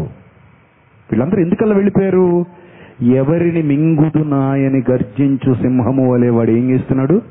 [1.11, 2.45] వీళ్ళందరూ ఎందుకల్లా వెళ్ళిపోయారు?
[3.01, 7.21] ఎవరిని మింగుదునాయని గర్జించు సింహము వలె వాడు ఏం చేస్తున్నాడు?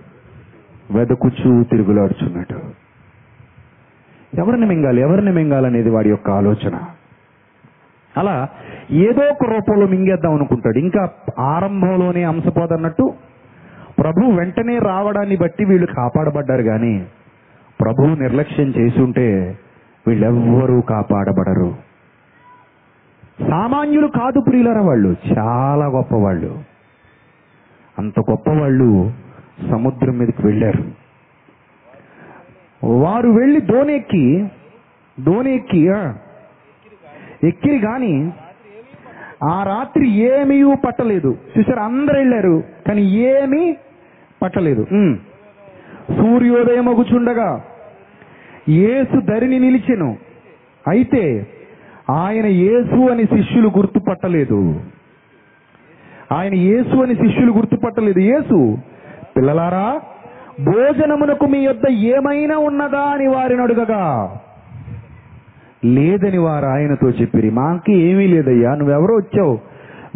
[0.91, 2.59] వెదకుచూ తిరుగులాడుచున్నాడు.
[4.41, 5.01] ఎవరిని మింగాలి?
[5.01, 6.79] ఎవరిని మింగాలనేది వాడి యొక్క ఆలోచన.
[8.17, 8.49] అలా
[8.91, 10.79] ఏదో ఒక రూపంలో మింగేద్దాం అనుకుంటాడు.
[10.79, 13.15] ఇంకా ఆరంభంలోనే అంశపోదన్నట్టు
[14.03, 17.07] ప్రభు వెంటనే రావడాన్ని బట్టి వీళ్ళు కాపాడబడ్డారు కానీ
[17.81, 19.59] ప్రభువు నిర్లక్ష్యం చేసుంటే
[20.09, 21.75] వీళ్ళెవ్వరూ కాపాడబడరు.
[23.51, 26.59] సామాన్యులు కాదు ప్రియులర వాళ్ళు చాలా గొప్పవాళ్ళు.
[27.99, 29.13] అంత గొప్పవాళ్ళు
[29.71, 30.85] సముద్రం మీదకి వెళ్ళారు.
[32.87, 34.51] వారు వెళ్ళి దోణి ఎక్కి
[35.21, 35.87] దోణి ఎక్కి
[37.45, 38.33] ఎక్కిరి కానీ
[39.45, 41.37] ఆ రాత్రి ఏమీ పట్టలేదు.
[41.59, 43.77] చూసారు అందరు వెళ్ళారు కానీ ఏమీ
[44.43, 44.85] పట్టలేదు.
[46.09, 47.63] సూర్యోదయం అగుచుండగా
[48.69, 50.17] ఏసు ధరిని నిలిచెను.
[50.89, 51.47] అయితే
[52.11, 54.81] ఆయన యేసు అని శిష్యులు గుర్తుపట్టలేదు.
[56.33, 58.19] ఆయన యేసు అని శిష్యులు గుర్తుపట్టలేదు.
[58.19, 58.79] యేసు
[59.37, 60.01] పిల్లలారా
[60.61, 64.37] భోజనమునకు మీ యొద్ద ఏమైనా ఉన్నదా అని వారిని అడుగగా.
[65.85, 67.51] లేదని వారు ఆయనతో చెప్పిరి.
[67.51, 68.75] మాకి ఏమీ లేదయ్యా.
[68.75, 69.59] నువ్వెవరో వచ్చావు.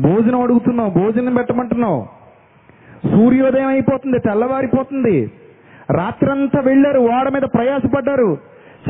[0.01, 0.91] భోజనం అడుగుతున్నావు.
[0.91, 2.16] భోజనం పెట్టమంటున్నావు.
[3.05, 5.33] సూర్యోదయం అయిపోతుంది తెల్లవారిపోతుంది.
[5.91, 8.39] రాత్రంతా వెళ్ళారు ఓడ మీద ప్రయాసపడ్డారు.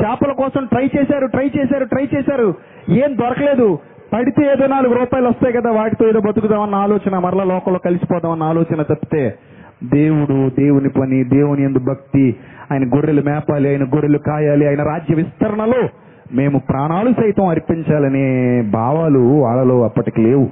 [0.01, 2.55] చేపల కోసం ట్రై చేశారు ట్రై చేశారు ట్రై చేశారు.
[2.89, 3.79] ఏం దొరకలేదు.
[4.13, 9.35] పడితే ఏదో నాలుగు రూపాయలు వస్తాయి కదా వాటితో ఏదో బతుకుదామన్న ఆలోచన మరలా లోకంలో కలిసిపోదామన్న ఆలోచన తప్పితే
[9.83, 12.35] దేవుడు దేవుని పని దేవుని ఎందు భక్తి
[12.71, 15.89] ఆయన గొర్రెలు మేపాలి ఆయన గొర్రెలు కాయాలి ఆయన రాజ్య విస్తరణలో
[16.33, 20.49] మేము ప్రాణాలు సైతం అర్పించాలనే భావాలు వాళ్ళలో అప్పటికి లేవు.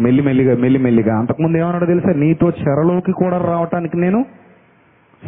[0.00, 1.18] మెల్లిమెల్లిగా మెల్లిమెల్లిగా.
[1.18, 2.12] అంతకుముందు ఏమన్నాడు తెలుసా?
[2.12, 4.24] నీతో చెరలోకి కూడా రావటానికి నేను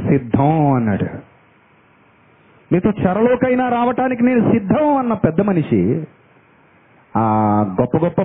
[0.09, 1.07] సిద్ధం అన్నాడు.
[2.73, 6.07] మీతో చెరలోకైనా రావటానికి నేను సిద్ధం అన్న పెద్ద మనిషి
[7.17, 7.23] ఆ
[7.81, 8.23] గొప్ప గొప్ప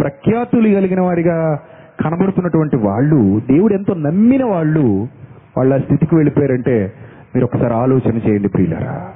[0.00, 1.60] ప్రఖ్యాతులు కలిగిన వారిగా
[2.00, 5.08] కనబడుతున్నటువంటి వాళ్ళు దేవుడు ఎంతో నమ్మిన వాళ్ళు
[5.56, 6.92] వాళ్ళ స్థితికి వెళ్ళిపోయారంటే
[7.34, 9.12] మీరు ఒకసారి ఆలోచన చేయండి ప్రియులరా.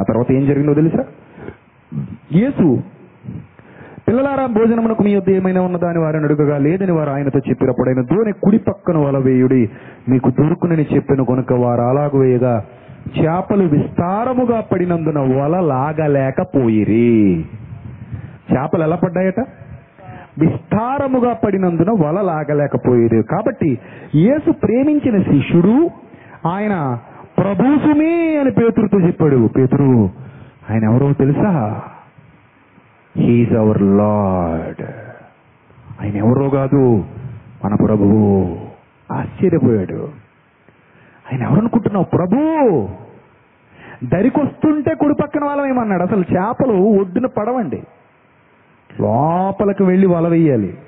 [0.00, 1.04] ఆ తర్వాత ఏం జరిగిందో తెలుసా?
[2.34, 2.82] యేసు
[4.10, 8.58] పిల్లలారా భోజనమునకు మీ యొద్ద ఏమైనా ఉన్నదాని వారిని అడుగగా లేదని వారు ఆయనతో చెప్పినప్పుడు ఆయన దోని కుడి
[8.58, 9.70] పక్కన వల వేయుడి
[10.08, 12.64] మీకు దొరుకునని చెప్పిన కొనుక వారు అలాగు వేయగా
[13.18, 17.40] చేపలు విస్తారముగా పడినందున వల లాగలేకపోయిరి.
[18.52, 19.40] చేపలు ఎలా పడ్డాయట?
[20.38, 23.78] విస్తారముగా పడినందున వల లాగలేకపోయేది కాబట్టి
[24.14, 25.90] యేసు ప్రేమించిన శిష్యుడు
[26.48, 26.98] ఆయన
[27.38, 29.48] ప్రభుసుమే అని పేతురుతో చెప్పాడు.
[29.56, 30.10] పేతురు
[30.70, 31.82] ఆయన ఎవరో తెలుసా?
[33.16, 34.82] హీఈస్ అవర్ లార్డ్
[36.02, 37.04] ఆయన ఎవరో కాదు
[37.64, 38.58] మన ప్రభువు.
[39.12, 40.08] ఆశ్చర్యపోయాడు.
[41.32, 42.88] ఆయన ఎవరనుకుంటున్నావు ప్రభు?
[44.04, 47.82] దరికొస్తుంటే కుడి పక్కన వాళ్ళమేమన్నాడు అసలు చేపలు ఒడ్డున పడవండి.
[49.00, 50.78] లోపలికి వెళ్ళి వల వేయాలి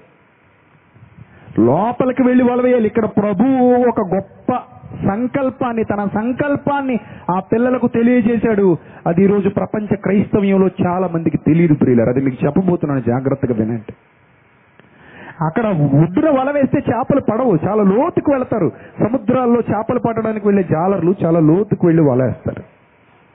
[1.58, 4.62] లోపలికి వెళ్ళి వల వేయాలి ఇక్కడ ప్రభువు ఒక గొప్ప
[5.06, 6.98] సంకల్పాన్ని తన సంకల్పాన్ని
[7.30, 8.76] ఆ పిల్లలకు తెలియజేశాడు.
[9.06, 12.10] అది ఈరోజు ప్రపంచ క్రైస్తవ్యంలో చాలా మందికి తెలియదు ప్రియులారు.
[12.10, 13.94] అది మీకు చెప్పబోతున్నాను జాగ్రత్తగా వినండి.
[15.44, 17.58] అక్కడ ఒడ్డున వల వేస్తే చేపలు పడవు.
[17.66, 18.72] చాలా లోతుకు వెళతారు.
[18.98, 22.62] సముద్రాల్లో చేపలు పట్టడానికి వెళ్ళే జాలర్లు చాలా లోతుకు వెళ్ళి వల వేస్తారు.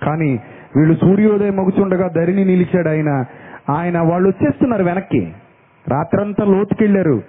[0.06, 0.40] కానీ
[0.76, 3.26] వీళ్ళు సూర్యోదయం మగుచుండగా ధరిని నిలిచాడు ఆయన.
[3.70, 5.34] ఆయన వాళ్ళు వచ్చేస్తున్నారు వెనక్కి.
[5.88, 7.22] రాత్రంతా లోతుకెళ్ళారు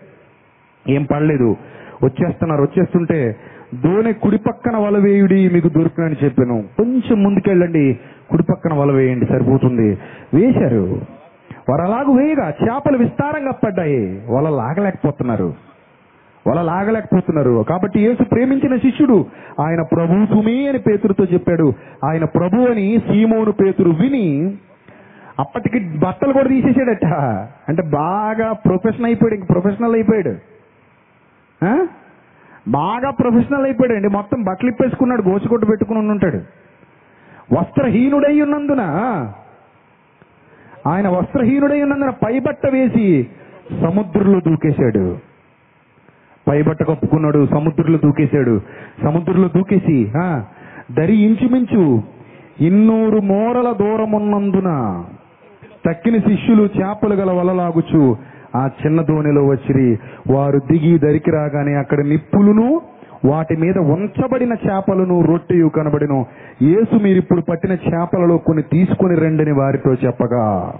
[0.88, 1.56] ఏం పడలేదు.
[2.04, 2.62] వచ్చేస్తున్నారు.
[2.62, 3.36] వచ్చేస్తుంటే
[3.74, 6.64] దోణి కుడి పక్కన వల వేయుడి మీకు దొరికినని చెప్పాను.
[6.76, 7.98] కొంచెం ముందుకెళ్ళండి
[8.30, 9.98] కుడి పక్కన వల వేయండి సరిపోతుంది.
[10.34, 11.00] వేశారు.
[11.68, 14.22] వారు అలాగ వేయగా చేపలు విస్తారంగా పడ్డాయి.
[14.30, 15.54] వల లాగలేకపోతున్నారు.
[16.46, 17.64] వల లాగలేకపోతున్నారు.
[17.68, 19.26] కాబట్టి యేసు ప్రేమించిన శిష్యుడు
[19.60, 21.72] ఆయన ప్రభు సుమే అని పేతురుతో చెప్పాడు.
[22.04, 24.54] ఆయన ప్రభు అని సీమోను పేతురు విని
[25.38, 27.06] అప్పటికి బట్టలు కూడా తీసేసాడట
[27.68, 30.36] అంటే బాగా ప్రొఫెషనల్ అయిపోయాడు ఇంక ప్రొఫెషనల్ అయిపోయాడు.
[31.64, 31.86] ఆ?
[32.68, 36.40] బాగా ప్రొఫెషనల్ అయిపోయాడు అండి మొత్తం బట్టలు ఇప్పేసుకున్నాడు గోచుకొట్టు పెట్టుకుని ఉంటాడు
[37.58, 38.80] వస్త్రహీనుడై ఉన్నందున
[40.86, 43.26] ఆయన వస్త్రహీనుడై ఉన్నందున పైబట్ట వేసి
[43.82, 45.18] సముద్రంలో దూకేశాడు.
[46.48, 48.60] పైబట్ట కప్పుకున్నాడు సముద్రంలో దూకేశాడు.
[49.02, 50.12] సముద్రంలో దూకేసి
[50.94, 52.02] దరి ఇంచుమించు
[52.60, 54.70] ఇన్నూరు మోరల దూరం ఉన్నందున
[55.86, 58.16] తక్కిన శిష్యులు చేపలు గల వలలాగుచు
[58.56, 59.98] ఆ చిన్న దోణిలో వచ్చిరి.
[60.30, 62.80] వారు దిగి దరికి రాగానే అక్కడ నిప్పులును
[63.24, 66.26] వాటి మీద ఉంచబడిన చేపలను రొట్టెయు కనబడిను.
[66.62, 70.74] యేసు మీరిప్పుడు పట్టిన చేపలలో కొన్ని తీసుకొని రండిని వారితో చెప్పగా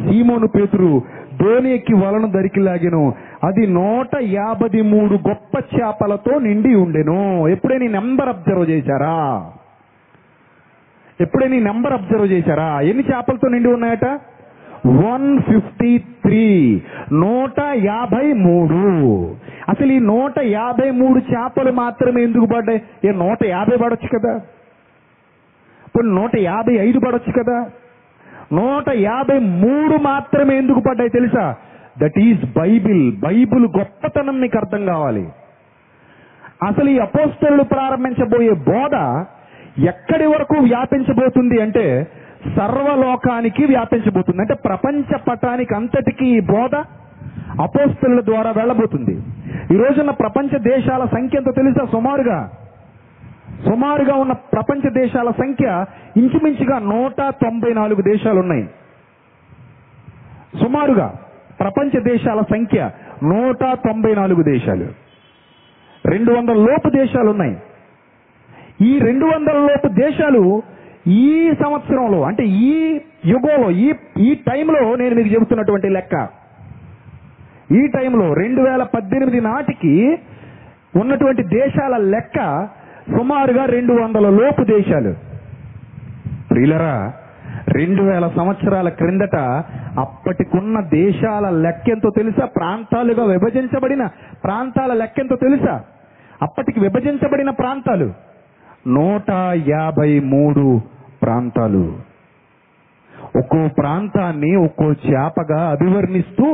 [0.00, 1.02] సీమోను పేతురు
[1.42, 3.14] దోణి ఎక్కి వలను దరికి లాగెను.
[3.44, 7.48] అది నూట యాభై మూడు గొప్ప చేపలతో నిండి ఉండెను.
[7.48, 9.46] ఎప్పుడైనా నెంబర్ అబ్జర్వ్ చేశారా?
[11.20, 12.80] ఎప్పుడైనా నెంబర్ అబ్జర్వ్ చేశారా?
[12.80, 14.20] ఎన్ని చేపలతో నిండి ఉన్నాయట?
[14.86, 16.82] One fifty three.
[17.12, 18.76] నూట యాభై మూడు.
[19.68, 22.82] అసలు ఈ నూట యాభై మూడు చేపలు మాత్రమే ఎందుకు పడ్డాయి?
[23.04, 24.40] ఏ నూట యాభై పడొచ్చు కదా.
[25.86, 27.70] ఇప్పుడు నూట యాభై ఐదు పడొచ్చు కదా.
[28.52, 31.54] నూట యాభై మూడు మాత్రమే ఎందుకు పడ్డాయి తెలుసా?
[31.98, 33.12] That is Bible.
[33.16, 35.28] బైబిల్ గొప్పతనం నీకు అర్థం కావాలి.
[36.66, 39.24] అసలు ఈ అపోస్తలు ప్రారంభించబోయే బోధ
[39.88, 42.06] ఎక్కడి వరకు వ్యాపించబోతుంది అంటే
[42.54, 44.40] సర్వలోకానికి వ్యాపించబోతుంది.
[44.40, 46.74] అంటే ప్రపంచ పటానికి అంతటికి ఈ బోధ
[47.60, 49.14] అపోస్తుల ద్వారా వెళ్ళబోతుంది.
[49.74, 51.84] ఈ రోజున ప్రపంచ దేశాల సంఖ్య ఎంతో తెలుసా?
[51.92, 52.38] సుమారుగా
[53.64, 55.84] సుమారుగా ఉన్న ప్రపంచ దేశాల సంఖ్య
[56.16, 58.64] ఇంచుమించుగా నూట తొంభై నాలుగు దేశాలు ఉన్నాయి
[60.62, 61.08] సుమారుగా
[61.60, 62.90] ప్రపంచ దేశాల సంఖ్య
[63.22, 64.86] నూట తొంభై నాలుగు దేశాలు.
[66.06, 67.56] రెండు వందల లోపు దేశాలు ఉన్నాయి
[68.88, 70.62] ఈ రెండు వందల లోపు దేశాలు
[71.06, 76.28] ఈ సంవత్సరంలో అంటే ఈ యుగంలో ఈ ఈ టైంలో నేను మీకు చెబుతున్నటువంటి లెక్క.
[77.72, 80.18] ఈ టైంలో రెండు వేల పద్దెనిమిది నాటికి
[80.96, 82.68] ఉన్నటువంటి దేశాల లెక్క
[83.16, 85.14] సుమారుగా రెండు వందల లోపు దేశాలు.
[86.50, 87.12] ప్రియులరా
[87.68, 89.36] రెండు వేల సంవత్సరాల క్రిందట
[89.98, 92.44] అప్పటికున్న దేశాల లెక్కెంతో తెలుసా?
[92.44, 94.06] ప్రాంతాలుగా విభజించబడిన
[94.44, 95.84] ప్రాంతాల లెక్కెంతో తెలుసా?
[96.42, 98.12] అప్పటికి విభజించబడిన ప్రాంతాలు
[98.86, 99.30] నూట
[99.68, 100.95] యాభై మూడు
[101.26, 101.84] ప్రాంతాలు.
[103.38, 106.48] ఒక్కో ప్రాంతాన్ని ఒక్కో చేపగా అభివర్ణిస్తూ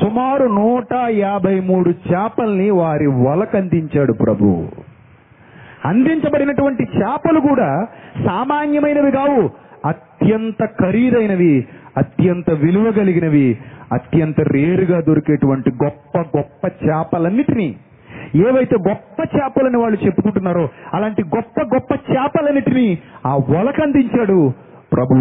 [0.00, 4.48] సుమారు నూట యాభై మూడు చేపల్ని వారి వలకందించాడు ప్రభు.
[5.84, 7.86] అందించబడినటువంటి చేపలు కూడా
[8.26, 9.50] సామాన్యమైనవి కావు
[9.86, 11.54] అత్యంత ఖరీదైనవి
[11.96, 13.58] అత్యంత విలువ కలిగినవి
[13.92, 17.68] అత్యంత రేరుగా దొరికేటువంటి గొప్ప గొప్ప చేపలన్నిటినీ
[18.34, 24.52] ఏవైతే గొప్ప చేపలని వాళ్ళు చెప్పుకుంటున్నారో అలాంటి గొప్ప గొప్ప చేపలన్నిటినీ ఆ వలకందించాడు
[24.92, 25.14] ప్రభు.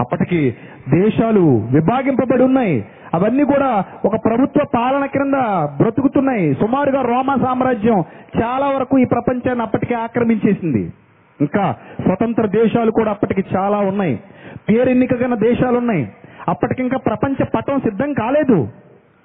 [0.00, 0.56] అప్పటికి
[0.94, 2.86] దేశాలు విభాగింపబడి ఉన్నాయి.
[3.14, 5.34] అవన్నీ కూడా ఒక ప్రభుత్వ పాలన క్రింద
[5.82, 6.54] బ్రతుకుతున్నాయి.
[6.54, 8.04] సుమారుగా రోమా సామ్రాజ్యం
[8.42, 10.92] చాలా వరకు ఈ ప్రపంచాన్ని అప్పటికే ఆక్రమించేసింది.
[11.40, 14.20] ఇంకా స్వతంత్ర దేశాలు కూడా అప్పటికి చాలా ఉన్నాయి.
[14.68, 16.12] పేరెన్నిక దేశాలు ఉన్నాయి.
[16.48, 18.68] అప్పటికింకా ప్రపంచ పటం సిద్ధం కాలేదు.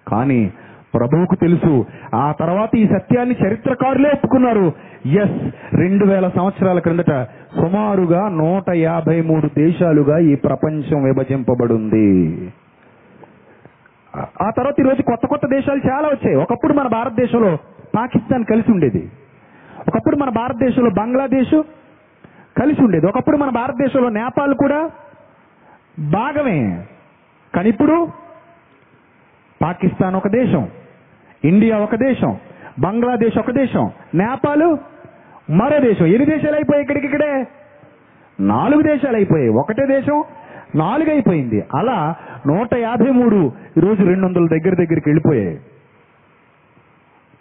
[0.07, 0.51] కానీ
[0.93, 1.85] ప్రభువుకు తెలుసు.
[2.15, 4.73] ఆ తర్వాత ఈ సత్యాన్ని చరిత్రకారులే ఒప్పుకున్నారు.
[5.05, 7.23] ఎస్ రెండు వేల సంవత్సరాల క్రిందట
[7.55, 12.37] సుమారుగా నూట యాభై మూడు దేశాలుగా ఈ ప్రపంచం విభజింపబడింది.
[14.41, 16.35] ఆ- తర్వాత ఈరోజు కొత్త కొత్త దేశాలు చాలా వచ్చాయి.
[16.35, 17.57] ఒకప్పుడు మన భారతదేశంలో
[17.95, 19.11] పాకిస్తాన్ కలిసి ఉండేది.
[19.87, 21.61] ఒకప్పుడు మన భారతదేశంలో బంగ్లాదేశ్
[22.61, 23.05] కలిసి ఉండేది.
[23.05, 24.91] ఒకప్పుడు మన భారతదేశంలో నేపాల్ కూడా
[25.99, 26.83] భాగమే.
[27.55, 28.07] కానీ ఇప్పుడు
[29.61, 30.67] పాకిస్తాన్ ఒక దేశం.
[31.45, 32.37] ఇండియా ఒక దేశం
[32.79, 34.77] బంగ్లాదేశ్ ఒక దేశం నేపాల్
[35.51, 36.05] మరో దేశం.
[36.05, 37.47] ఎన్ని దేశాలు అయిపోయాయి ఇక్కడికిక్కడే
[38.39, 39.49] నాలుగు దేశాలు అయిపోయాయి.
[39.49, 40.23] ఒకటే దేశం
[40.75, 41.63] నాలుగు అయిపోయింది.
[41.75, 42.15] అలా
[42.47, 45.59] నూట యాభై మూడు ఈరోజు రెండు వందల దగ్గర దగ్గరికి వెళ్ళిపోయాయి.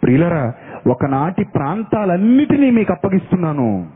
[0.03, 0.53] ప్రియులరా
[0.89, 3.87] ఒకనాటి ప్రాంతాలన్నిటినీ మీకు అప్పగిస్తున్నాను.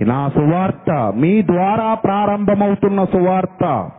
[0.00, 3.90] నా సువార్త మీ ద్వారా ప్రారంభమవుతున్న సువార్త.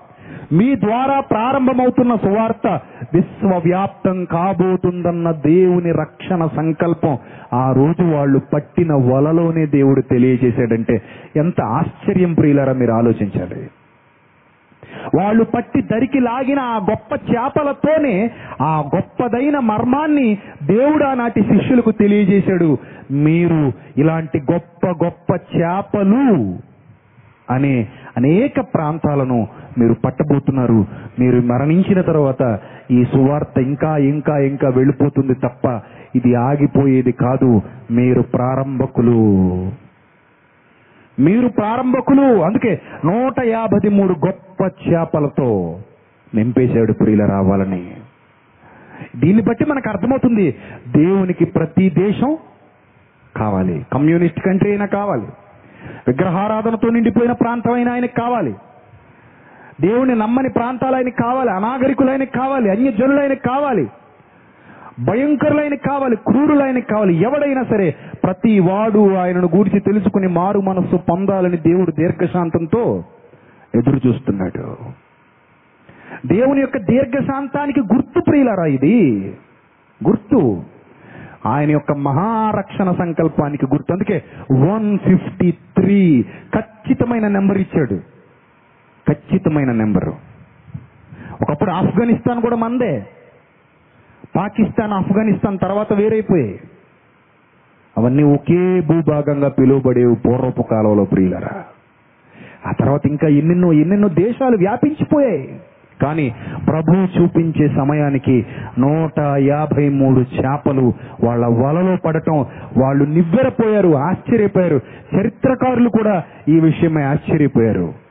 [0.51, 2.81] మీ ద్వారా ప్రారంభమవుతున్న సువార్త
[3.13, 7.17] విశ్వవ్యాప్తం కాబోతుందన్న దేవుని రక్షణ సంకల్పం.
[7.53, 11.01] ఆ రోజు వాళ్ళు పట్టిన వలలోనే దేవుడు తెలియజేశాడంటే
[11.35, 13.69] ఎంత ఆశ్చర్యం ప్రియులరా మీరు ఆలోచించాలి
[15.15, 18.31] వాళ్ళు పట్టి దరికి లాగిన ఆ గొప్ప చేపలతోనే
[18.61, 22.77] ఆ గొప్పదైన మర్మాన్ని దేవుడు ఆనాటి శిష్యులకు తెలియజేశాడు.
[23.11, 26.57] మీరు ఇలాంటి గొప్ప గొప్ప చేపలు
[27.49, 27.87] అనే
[28.17, 29.47] అనేక ప్రాంతాలను
[29.79, 30.85] మీరు పట్టబోతున్నారు.
[31.19, 32.59] మీరు మరణించిన తర్వాత
[32.91, 35.81] ఈ సువార్త ఇంకా ఇంకా ఇంకా వెళ్ళిపోతుంది తప్ప
[36.15, 37.61] ఇది ఆగిపోయేది కాదు.
[37.91, 39.13] మీరు ప్రారంభకులు.
[41.19, 42.43] మీరు ప్రారంభకులు.
[42.43, 45.79] అందుకే నూట యాభై మూడు గొప్ప చేపలతో
[46.35, 47.91] నింపేశాడు ప్రియుల రావాలని.
[49.15, 50.55] దీన్ని బట్టి మనకు అర్థమవుతుంది
[50.87, 52.37] దేవునికి ప్రతి దేశం
[53.37, 53.85] కావాలి.
[53.93, 55.27] కమ్యూనిస్ట్ కంట్రీ అయినా కావాలి.
[56.07, 58.55] విగ్రహారాధనతో నిండిపోయిన ప్రాంతం అయినా ఆయనకు కావాలి.
[59.81, 63.87] దేవుని నమ్మని ప్రాంతాలు కావాలి అనాగరికులు కావాలి అన్యజనులు కావాలి
[64.99, 67.13] భయంకరులైన కావాలి క్రూరులైన కావాలి.
[67.13, 73.03] ఎవడైనా సరే ప్రతి వాడు ఆయనను గూర్చి తెలుసుకుని మారు మనస్సు పొందాలని దేవుడు దీర్ఘశాంతంతో
[73.75, 74.77] ఎదురు చూస్తున్నాడు.
[76.25, 79.33] దేవుని యొక్క దీర్ఘశాంతానికి గుర్తు ప్రియులరా ఇది.
[80.07, 80.63] గుర్తు.
[81.45, 83.93] ఆయన యొక్క మహారక్షణ సంకల్పానికి గుర్తు.
[83.93, 88.12] అందుకే వన్ ఫిఫ్టీ త్రీ ఖచ్చితమైన నెంబర్ ఇచ్చాడు.
[89.09, 90.13] ఖచ్చితమైన నెంబరు.
[91.41, 93.05] ఒకప్పుడు ఆఫ్ఘనిస్తాన్ కూడా మందే.
[94.35, 96.59] పాకిస్తాన్ ఆఫ్ఘనిస్తాన్ తర్వాత వేరైపోయాయి.
[97.97, 101.63] అవన్నీ ఒకే భూభాగంగా పిలువబడే పూర్వపు కాలంలో ప్రియులరా.
[102.67, 105.59] ఆ తర్వాత ఇంకా ఎన్నెన్నో ఎన్నెన్నో దేశాలు వ్యాపించిపోయాయి.
[106.01, 106.35] కానీ
[106.67, 108.45] ప్రభు చూపించే సమయానికి
[108.79, 110.93] నూట యాభై మూడు చేపలు
[111.23, 112.45] వాళ్ళ వలలో పడటం
[112.77, 114.81] వాళ్ళు నివ్వెరపోయారు ఆశ్చర్యపోయారు.
[115.15, 118.02] చరిత్రకారులు కూడా ఈ విషయమై ఆశ్చర్యపోయారు.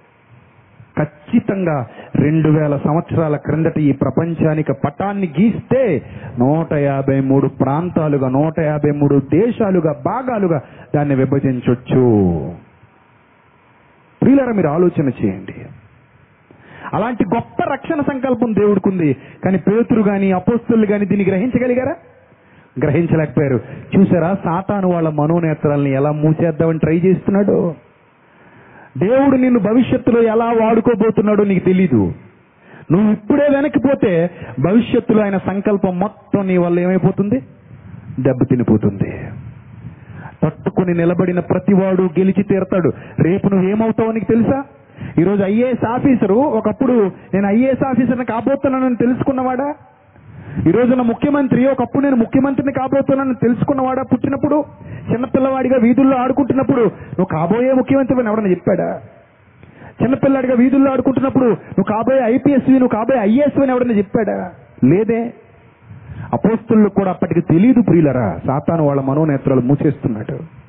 [1.33, 6.03] ఖచ్చితంగా రెండు వేల సంవత్సరాల క్రిందట ఈ ప్రపంచానికి పటాన్ని గీస్తే
[6.39, 10.63] నూట యాభై మూడు ప్రాంతాలుగా నూట యాభై మూడు దేశాలుగా భాగాలుగా
[10.97, 12.03] దాన్ని విభజించవచ్చు
[14.23, 15.55] ప్రియులరా మీరు ఆలోచన చేయండి.
[16.95, 21.95] అలాంటి గొప్ప రక్షణ సంకల్పం దేవుడికి కానీ పేతురు గాని అపోస్తులు గాని దీన్ని గ్రహించగలిగారా?
[22.83, 23.61] గ్రహించలేకపోయారు.
[23.97, 27.75] చూసారా సాతాను వాళ్ళ మనోనేత్రాలని ఎలా మూసేద్దామని ట్రై చేస్తున్నాడు?
[28.99, 32.13] దేవుడు నిన్ను భవిష్యత్తులో ఎలా వాడుకోబోతున్నాడో నీకు తెలీదు.
[32.93, 34.31] నువ్వు ఇప్పుడే వెనక్కిపోతే
[34.61, 37.43] భవిష్యత్తులో ఆయన సంకల్పం మొత్తం నీ వల్ల ఏమైపోతుంది?
[38.21, 39.29] దెబ్బతినిపోతుంది
[40.43, 42.93] తట్టుకుని నిలబడిన ప్రతివాడు గెలిచి తీరతాడు.
[43.23, 44.65] రేపు నువ్వు ఏమవుతావో నీకు తెలుసా?
[45.19, 49.75] ఈరోజు ఐఏఎస్ ఆఫీసరు ఒకప్పుడు నేను ఐఏఎస్ ఆఫీసర్ని కాబోతున్నానని తెలుసుకున్నవాడా?
[50.69, 54.65] ఈ రోజున ముఖ్యమంత్రి ఒకప్పుడు నేను ముఖ్యమంత్రిని కాబోతున్నానని తెలుసుకున్నవాడా పుట్టినప్పుడు?
[55.13, 56.81] చిన్నపిల్లవాడిగా వీధుల్లో ఆడుకుంటున్నప్పుడు?
[56.81, 59.01] నువ్వు కాబోయే ముఖ్యమంత్రి అని ఎవడన్నా చెప్పాడా?
[60.03, 64.53] చిన్నపిల్లాడిగా వీధుల్లో ఆడుకుంటున్నప్పుడు నువ్వు కాబోయే ఐపీఎస్ నువ్వు కాబోయే ఐఏఎస్ అని ఎవడన్నా చెప్పాడా?
[64.85, 65.33] లేదే.
[66.33, 68.41] అపోస్తులకు కూడా అప్పటికి తెలియదు ప్రియులరా.
[68.47, 70.62] సాతాను వాళ్ళ మనోనేత్రాలు మూసేస్తున్నాడు.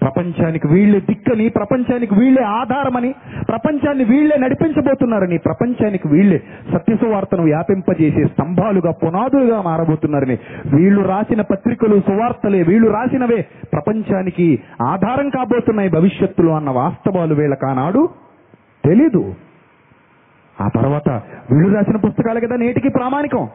[0.00, 3.14] ప్రపంచానికి వీళ్ళే దిక్కని ప్రపంచానికి వీళ్ళే ఆధారమని
[3.48, 6.38] ప్రపంచాన్ని వీళ్ళే నడిపించబోతున్నారని ప్రపంచానికి వీళ్ళే
[6.72, 10.38] సత్యసువార్తను వ్యాపింపజేసే స్తంభాలుగా పునాదులుగా మారబోతున్నారని
[10.74, 13.40] వీళ్ళు రాసిన పత్రికలు సువార్తలే వీళ్ళు రాసినవే
[13.72, 18.08] ప్రపంచానికి ఆధారం కాబోతున్నాయి భవిష్యత్తులో అన్న వాస్తవాలు వీళ్ళ కానాడు
[18.84, 19.34] తెలీదు.
[20.60, 21.08] ఆ తర్వాత
[21.52, 23.48] వీళ్ళు రాసిన పుస్తకాలు కదా నేటికి ప్రామాణికం.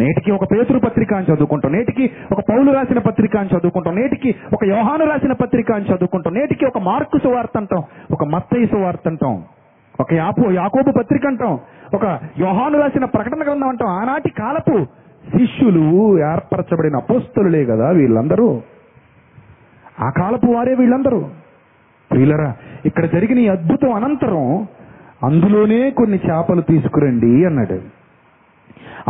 [0.00, 1.72] నేటికి ఒక పేతురు పత్రిక అని చదువుకుంటాం.
[1.72, 3.94] నేటికి ఒక పౌలు రాసిన పత్రిక అని చదువుకుంటాం.
[3.94, 6.34] నేటికి ఒక యోహాను రాసిన పత్రిక అని చదువుకుంటాం.
[6.34, 7.82] నేటికి ఒక మార్కు సువార్త అంటాం.
[8.10, 9.42] ఒక మత్తయి సువార్త అంటాం.
[10.00, 11.58] ఒక యాపు యాకోబు పత్రిక అంటాం.
[11.94, 13.88] ఒక యోహాను రాసిన ప్రకటన గ్రంథం అంటాం.
[13.88, 14.84] ఆనాటి కాలపు
[15.38, 18.60] శిష్యులు ఏర్పరచబడిన అపోస్తులులే కదా వీళ్ళందరూ.
[20.00, 21.28] ఆ కాలపు వారే వీళ్ళందరూ.
[22.10, 22.54] ప్రియులరా
[22.86, 24.66] ఇక్కడ జరిగిన ఈ అద్భుతం అనంతరం
[25.22, 27.97] అందులోనే కొన్ని చేపలు తీసుకురండి అన్నాడు.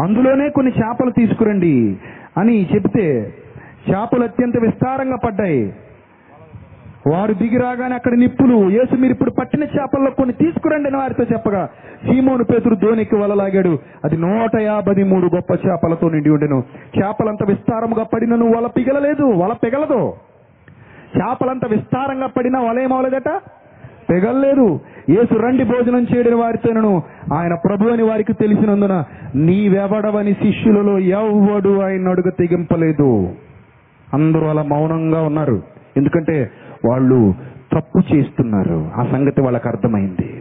[0.03, 1.97] అందులోనే కొన్ని చేపలు తీసుకురండి
[2.37, 3.35] అని చెబితే
[3.91, 5.75] చేపలు అత్యంత విస్తారంగా పడ్డాయి.
[7.07, 11.67] వారు దిగి రాగానే అక్కడ నిప్పులు యేసు మీరు ఇప్పుడు పట్టిన చేపల్లో కొన్ని తీసుకురండి అని వారితో చెప్పగా
[12.07, 16.65] సీమోను పేతురు దోనికి వలలాగాడు అది నూట యాభై మూడు గొప్ప చేపలతో నిండి ఉండెను.
[16.99, 20.13] చేపలంత విస్తారంగా పడినను వల పిగలలేదు వల పిగలదు.
[21.19, 23.31] చేపలంత విస్తారంగా పడినా వల ఏమవలేదట
[24.09, 24.81] తెగల్లేదు.
[25.11, 27.03] యేసు రండి భోజనం చేయడని వారితోనూ
[27.33, 29.05] ఆయన ప్రభు అని వారికి తెలిసినందున
[29.35, 33.29] నీవెవడవని శిష్యులలో ఎవ్వడు ఆయన అడుగు తెగింపలేదు.
[34.15, 35.63] అందరూ అలా మౌనంగా ఉన్నారు.
[35.97, 36.51] ఎందుకంటే
[36.89, 37.35] వాళ్ళు
[37.73, 38.91] తప్పు చేస్తున్నారు.
[38.97, 40.38] ఆ సంగతి వాళ్ళకి అర్థమైంది.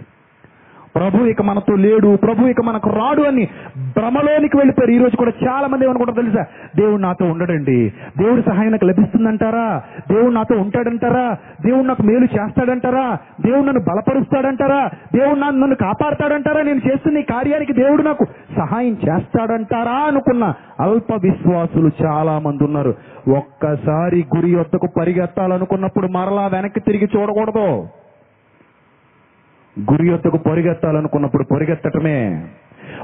[0.98, 4.92] ప్రభు ఇక మనతో లేడు ప్రభు ఇక మనకు రాడు అని భ్రమలోనికి వెళ్ళిపోయారు.
[4.92, 6.46] ఈ రోజు కూడా చాలా మంది ఏమనుకుంటారు తెలుసా?
[6.76, 7.94] దేవుడు నాతో ఉండడండి.
[8.18, 9.84] దేవుడి సహాయం నాకు లభిస్తుందంటారా?
[10.12, 11.38] దేవుడు నాతో ఉంటాడంటారా?
[11.66, 13.18] దేవుడు నాకు మేలు చేస్తాడంటారా?
[13.46, 14.90] దేవుడు నన్ను బలపరుస్తాడంటారా?
[15.16, 16.62] దేవుడు నన్ను నన్ను కాపాడతాడంటారా?
[16.62, 18.26] నేను చేస్తున్న ఈ కార్యానికి దేవుడు నాకు
[18.58, 22.96] సహాయం చేస్తాడంటారా అనుకున్న అల్ప విశ్వాసులు చాలా మంది ఉన్నారు.
[23.38, 27.88] ఒక్కసారి గురి వద్దకు పరిగెత్తాలనుకున్నప్పుడు మరలా వెనక్కి తిరిగి చూడకూడదు.
[29.80, 32.48] గురి యొద్దకు పరిగెత్తాలనుకున్నప్పుడు పరిగెత్తటమే.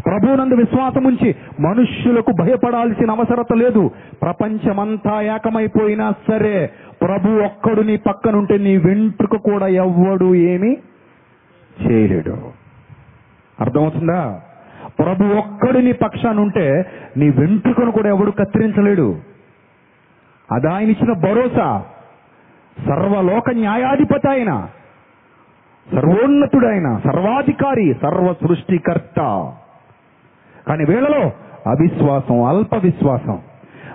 [0.05, 3.91] ప్రభునందు విశ్వాసం ఉంచి మనుష్యులకు భయపడాల్సిన అవసరత లేదు.
[4.21, 6.69] ప్రపంచమంతా ఏకమైపోయినా సరే
[7.01, 10.77] ప్రభు ఒక్కడు నీ పక్కనుంటే నీ వెంట్రుక కూడా ఎవ్వడు ఏమి
[11.81, 12.37] చేయలేడు.
[13.59, 14.41] అర్థమవుతుందా?
[14.99, 16.85] ప్రభు ఒక్కడు నీ పక్షానుంటే
[17.17, 19.19] నీ వెంట్రుకను కూడా ఎవడు కత్తిరించలేడు.
[20.51, 21.85] అది ఆయన ఇచ్చిన భరోసా.
[22.85, 24.67] సర్వలోక న్యాయాధిపతి ఆయన.
[25.91, 29.19] సర్వోన్నతుడైన సర్వాధికారి సర్వ సృష్టికర్త
[30.67, 31.31] కానీ వీళ్ళలో
[31.69, 33.39] అవిశ్వాసం అల్ప విశ్వాసం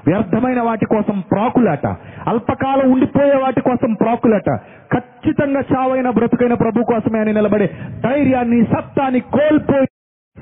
[0.06, 1.86] వ్యర్థమైన వాటి కోసం ప్రాకులాట.
[2.28, 4.60] అల్పకాలం ఉండిపోయే వాటి కోసం ప్రాకులాట.
[4.92, 7.70] ఖచ్చితంగా చావైన బ్రతుకైన ప్రభు కోసమే అని నిలబడే
[8.04, 9.86] ధైర్యాన్ని సత్తాన్ని కోల్పోయి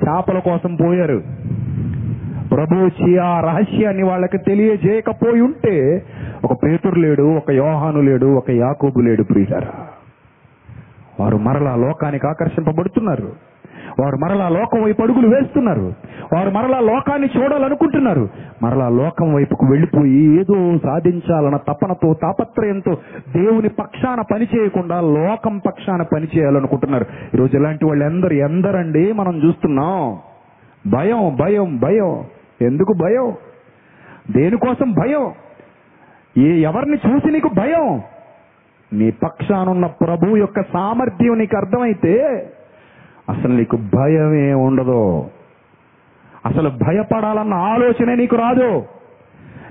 [0.05, 1.23] చేపల కోసం పోయారు.
[2.51, 6.05] ప్రభు ఆ రహస్యాన్ని వాళ్ళకి తెలియజేయకపోయి ఉంటే
[6.45, 9.87] ఒక పేతురు లేడు ఒక యోహాను లేడు ఒక యాకోబు లేడు ప్రియులరా.
[11.21, 13.33] వారు మరలా లోకానికి ఆకర్షింపబడుతున్నారు.
[14.01, 15.95] వారు మరలా లోకం వైపు అడుగులు వేస్తున్నారు.
[16.33, 18.29] వారు మరలా లోకాన్ని చూడాలనుకుంటున్నారు.
[18.63, 22.95] మరలా లోకం వైపుకు వెళ్ళిపోయి ఏదో సాధించాలన్న తపనతో తాపత్రయంతో
[23.37, 30.19] దేవుని పక్షాన పనిచేయకుండా లోకం పక్షాన పనిచేయాలనుకుంటున్నారు ఈరోజు ఇలాంటి వాళ్ళు ఎందరు ఎందరండి మనం చూస్తున్నాం.
[30.91, 32.25] భయం భయం భయం.
[32.63, 33.35] ఎందుకు భయం?
[34.31, 35.31] దేనికోసం భయం?
[36.39, 38.01] ఏ ఎవరిని చూసి నీకు భయం?
[38.93, 42.47] నీ పక్షానున్న ప్రభు యొక్క సామర్థ్యం నీకు అర్థమైతే
[43.31, 45.31] అసలు నీకు భయమే ఉండదు.
[46.47, 48.85] అసలు భయపడాలన్న ఆలోచనే నీకు రాదు.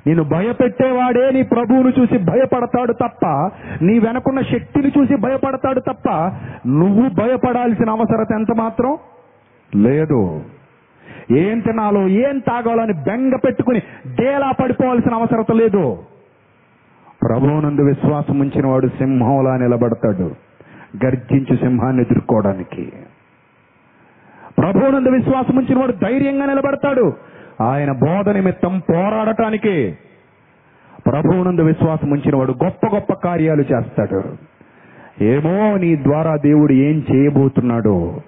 [0.08, 3.28] నేను భయపెట్టేవాడే నీ ప్రభువును చూసి భయపడతాడు తప్ప
[3.82, 6.10] నీ వెనకున్న శక్తిని చూసి భయపడతాడు తప్ప
[6.68, 8.98] నువ్వు భయపడాల్సిన అవసరత ఎంత మాత్రం?
[9.76, 10.42] లేదు.
[11.32, 13.80] ఏం తినాలో ఏం తాగాలో అని బెంగ పెట్టుకుని
[14.16, 15.98] డేలా పడిపోవాల్సిన అవసరత లేదు.
[17.30, 20.32] ప్రభువునందు విశ్వాసం ఉంచిన వాడు సింహంలా నిలబడతాడు.
[21.06, 22.94] గర్జించు సింహాన్ని ఎదుర్కోవడానికి.
[24.58, 27.14] ప్రభువునందు విశ్వాసం ఉంచిన వాడు ధైర్యంగా నిలబడతాడు.
[27.62, 29.98] ఆయన బోధ నిమిత్తం పోరాడటానికి
[31.06, 34.24] ప్రభువునందు విశ్వాసం ఉంచిన వాడు గొప్ప గొప్ప కార్యాలు చేస్తాడు.
[35.24, 38.22] ఏమో నీ ద్వారా దేవుడు ఏం చేయబోతున్నాడో.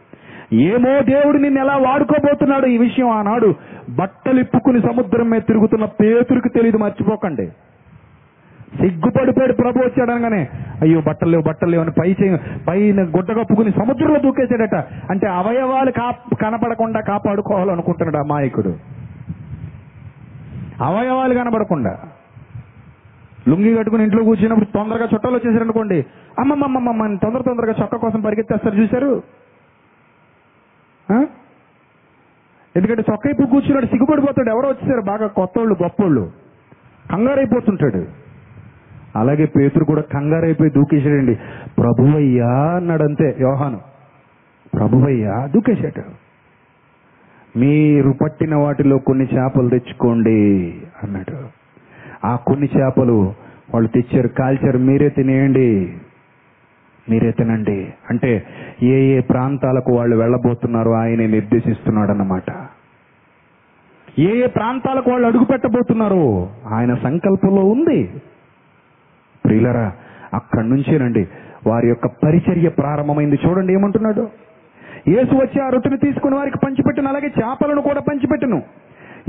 [0.54, 3.56] ఏమో దేవుడు నిన్ను ఎలా వాడుకోబోతున్నాడు ఈ విషయం ఆనాడు
[3.90, 7.50] బట్టలిప్పుకుని సముద్రం మీద తిరుగుతున్న పేతురికి తెలియదు మర్చిపోకండి.
[8.78, 10.50] సిగ్గుపడిపోయాడు ప్రభు వచ్చాడనగానే
[10.82, 14.76] అయ్యో బట్టలు లేవు బట్టలు లేవు అని పై చేయి పైన గుడ్డ కప్పుకుని సముద్రంలో దూకేశాడట.
[15.10, 18.70] అంటే అవయవాలు కా కనపడకుండా కాపాడుకోవాలనుకుంటున్నాడు ఆ మాయకుడు.
[20.84, 21.98] అవయవాలు కనపడకుండా
[23.48, 26.06] లుంగి కట్టుకుని ఇంట్లో కూర్చున్నప్పుడు తొందరగా చుట్టాలు వచ్చేసారనుకోండి
[26.40, 29.24] అమ్మమ్మమ్మమ్మ తొందర తొందరగా చొక్క కోసం పరిగెత్తేస్తారు చూశారు?
[31.14, 31.26] ఆ?
[32.76, 34.50] ఎందుకంటే చొక్క ఇప్పుడు కూర్చున్నాడు సిగ్గుపడిపోతాడు.
[34.50, 36.32] ఎవరో వచ్చేసారు బాగా కొత్తోళ్ళు గొప్పోళ్ళు.
[37.12, 38.27] కంగారైపోతుంటాడు.
[39.18, 41.36] అలాగే పేతురు కూడా కంగారైపోయి దూకేశాడండి.
[41.78, 43.80] ప్రభువయ్యా అన్నాడంతే యోహాను.
[44.74, 46.28] ప్రభువయ్యా దూకేశాడు.
[47.60, 51.36] మీరు పట్టిన వాటిలో కొన్ని చేపలు తెచ్చుకోండి అన్నాడు.
[52.28, 53.34] ఆ కొన్ని చేపలు
[53.74, 55.94] వాళ్ళు తెచ్చారు కాల్చారు మీరే తినేయండి.
[57.10, 57.94] మీరే తినండి.
[58.10, 58.44] అంటే
[58.84, 62.44] ఏ ఏ ప్రాంతాలకు వాళ్ళు వెళ్ళబోతున్నారో ఆయనే నిర్దేశిస్తున్నాడు అన్నమాట
[64.20, 68.10] ఏ ఏ ప్రాంతాలకు వాళ్ళు అడుగు పెట్టబోతున్నారో ఆయన సంకల్పంలో ఉంది.
[69.48, 69.92] ప్రియులరా
[70.34, 71.28] అక్కడి నుంచేనండి
[71.68, 73.40] వారి యొక్క పరిచర్య ప్రారంభమైంది.
[73.46, 74.30] చూడండి ఏమంటున్నాడు?
[75.08, 78.64] యేసు వచ్చి ఆ రొట్టెను తీసుకుని వారికి పంచిపెట్టను అలాగే చేపలను కూడా పంచిపెట్టను.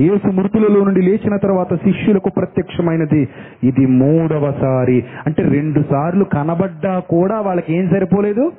[0.01, 3.27] యేసు మృతులలో నుండి లేచిన తర్వాత శిష్యులకు ప్రత్యక్షమైనది.
[3.63, 8.51] ఇది మూడవసారి అంటే రెండు సార్లు కనబడ్డా కూడా వాళ్ళకి ఏం సరిపోలేదు?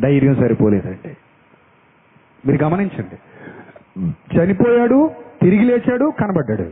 [0.00, 1.16] ధైర్యం సరిపోలేదండి
[2.46, 3.16] మీరు గమనించండి.
[4.36, 5.10] చనిపోయాడు
[5.42, 6.66] తిరిగి లేచాడు కనబడ్డాడు.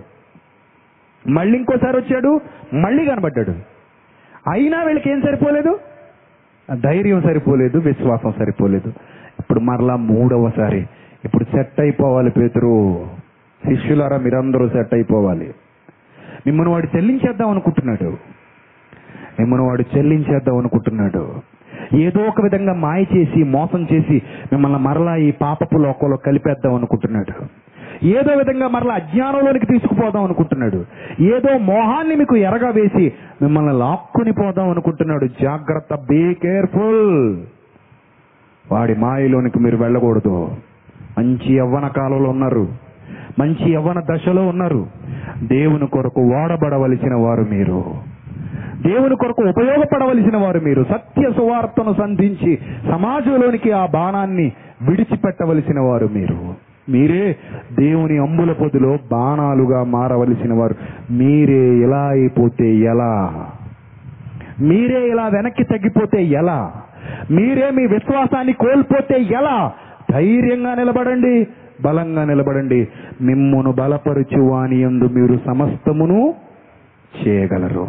[1.28, 2.40] మళ్ళీ ఇంకోసారి వచ్చాడు
[2.74, 3.71] మళ్ళీ కనబడ్డాడు.
[4.50, 5.78] అయినా వీళ్ళకి ఏం సరిపోలేదు?
[6.80, 8.92] ధైర్యం సరిపోలేదు విశ్వాసం సరిపోలేదు.
[9.38, 10.86] ఇప్పుడు మరలా మూడవసారి
[11.24, 13.06] ఇప్పుడు సెట్ అయిపోవాలి పేతురు.
[13.68, 15.54] శిష్యులారా మీరందరూ సెట్ అయిపోవాలి.
[16.46, 18.16] మిమ్మల్ని వాడు చెల్లించేద్దాం అనుకుంటున్నాడు.
[19.40, 21.34] మిమ్మల్ని వాడు చెల్లించేద్దాం అనుకుంటున్నాడు.
[21.94, 24.22] ఏదో ఒక విధంగా మాయ చేసి మోసం చేసి
[24.52, 27.61] మిమ్మల్ని మరలా ఈ పాపపు లోకంలో కలిపేద్దాం అనుకుంటున్నాడు.
[28.02, 30.84] ఏదో విధంగా మరలా అజ్ఞానంలోనికి తీసుకుపోదాం అనుకుంటున్నాడు.
[31.20, 35.26] ఏదో మోహాన్ని మీకు ఎరగా వేసి మిమ్మల్ని లాక్కుని పోదాం అనుకుంటున్నాడు.
[35.42, 37.42] జాగ్రత్త బీ కేర్ఫుల్
[38.72, 40.48] వాడి మాయలోనికి మీరు వెళ్ళకూడదు.
[41.18, 42.68] మంచి యవ్వన కాలంలో ఉన్నారు.
[43.38, 44.86] మంచి యవ్వన దశలో ఉన్నారు.
[45.42, 47.84] దేవుని కొరకు వాడబడవలసిన వారు మీరు.
[48.86, 50.84] దేవుని కొరకు ఉపయోగపడవలసిన వారు మీరు.
[50.84, 56.71] సత్య సువార్తను సంధించి సమాజంలోనికి ఆ బాణాన్ని విడిచిపెట్టవలసిన వారు మీరు.
[56.88, 57.36] మీరే
[57.72, 60.74] దేవుని అంబుల పొదిలో బాణాలుగా మారవలసిన వారు
[61.10, 63.46] మీరే ఇలా అయిపోతే ఎలా?
[64.60, 66.72] మీరే ఇలా వెనక్కి తగ్గిపోతే ఎలా?
[67.30, 69.72] మీరే మీ విశ్వాసాన్ని కోల్పోతే ఎలా?
[70.10, 71.46] ధైర్యంగా నిలబడండి
[71.82, 72.88] బలంగా నిలబడండి.
[73.20, 76.34] మిమ్మును బలపరుచు వాని యందు మీరు సమస్తమును
[77.26, 77.88] చేయగలరు.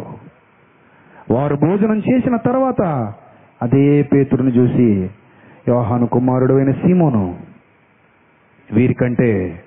[1.30, 3.12] వారు భోజనం చేసిన తర్వాత
[3.62, 5.10] అదే పేతుడిని చూసి
[5.68, 7.53] యోహాను కుమారుడు అయిన సీమోను
[8.74, 9.60] వీరికంటే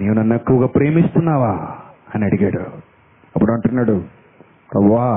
[0.00, 1.68] నీవు నన్ను ఎక్కువగా ప్రేమిస్తున్నావా?
[2.14, 2.58] అని అడిగాడు.
[3.36, 3.92] అప్పుడు అంటున్నాడు
[4.74, 5.16] అవ్వా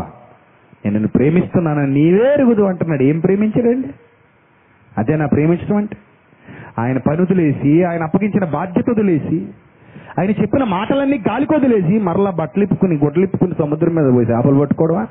[0.85, 3.03] నేను నిన్ను ప్రేమిస్తున్నాను నీవే ఎరుగుదు అంటున్నాడు.
[3.03, 3.89] ఏం ప్రేమించాడండి?
[4.97, 5.97] అదే నా ప్రేమించడం అంటే?
[6.79, 9.47] ఆయన పని వదిలేసి ఆయన అప్పగించిన బాధ్యత వదిలేసి
[10.19, 15.07] ఆయన చెప్పిన మాటలన్నీ గాలికి వదిలేసి మరలా బట్టలిప్పుకుని గొడ్లిప్పుకుని సముద్రం మీద పోయి చేపలు పట్టుకోవడమా?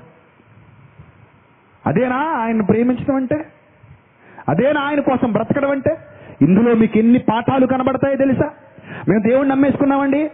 [1.87, 3.47] అదేనా ఆయన ప్రేమించడం అంటే?
[4.49, 5.97] అదేనా ఆయన కోసం బ్రతకడం అంటే?
[6.43, 8.51] ఇందులో మీకు ఎన్ని పాఠాలు కనబడతాయో తెలుసా?
[9.09, 10.31] మేము దేవుణ్ణి నమ్మేసుకున్నామండి.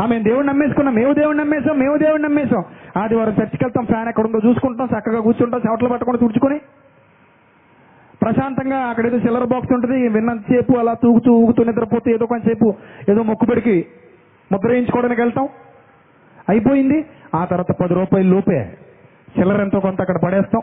[0.00, 0.94] ఆ మేము దేవుణ్ణి నమ్మేసుకున్నాం.
[0.94, 2.64] మేము దేవుణ్ణి నమ్మేసాం మేము దేవుణ్ణి నమ్మేసాం
[2.96, 6.58] ఆదివారం చర్చికి వెళ్తాం ఫ్యాన్ ఎక్కడ ఉందో చూసుకుంటాం చక్కగా కూర్చుంటాం చెవట్లు పట్టుకుని తుడుచుకొని.
[8.22, 12.74] ప్రశాంతంగా అక్కడ ఏదో చిల్లర బాక్స్ ఉంటుంది విన్నంతసేపు అలా తూగుతూ ఊగుతూ నిద్రపోతే ఏదో కొంచెంసేపు
[13.10, 13.86] ఏదో మొక్కుబడికి
[14.52, 15.48] ముద్ర వేయించుకోవడానికి వెళ్తాం.
[16.48, 17.04] అయిపోయింది.
[17.34, 18.78] ఆ తర్వాత పది రూపాయలు లోపే.
[19.38, 20.62] చిల్లర ఎంతో కొంత అక్కడ పడేస్తాం.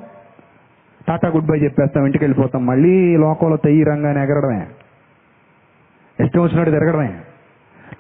[1.08, 2.66] టాటా గుడ్ బై చెప్పేస్తాం ఇంటికి వెళ్ళిపోతాం.
[2.66, 4.68] మళ్ళీ లోకంలో తెయ్యి రంగానే ఎగరడమే.
[6.26, 7.20] ఇష్టం వచ్చినట్టు తిరగడమే.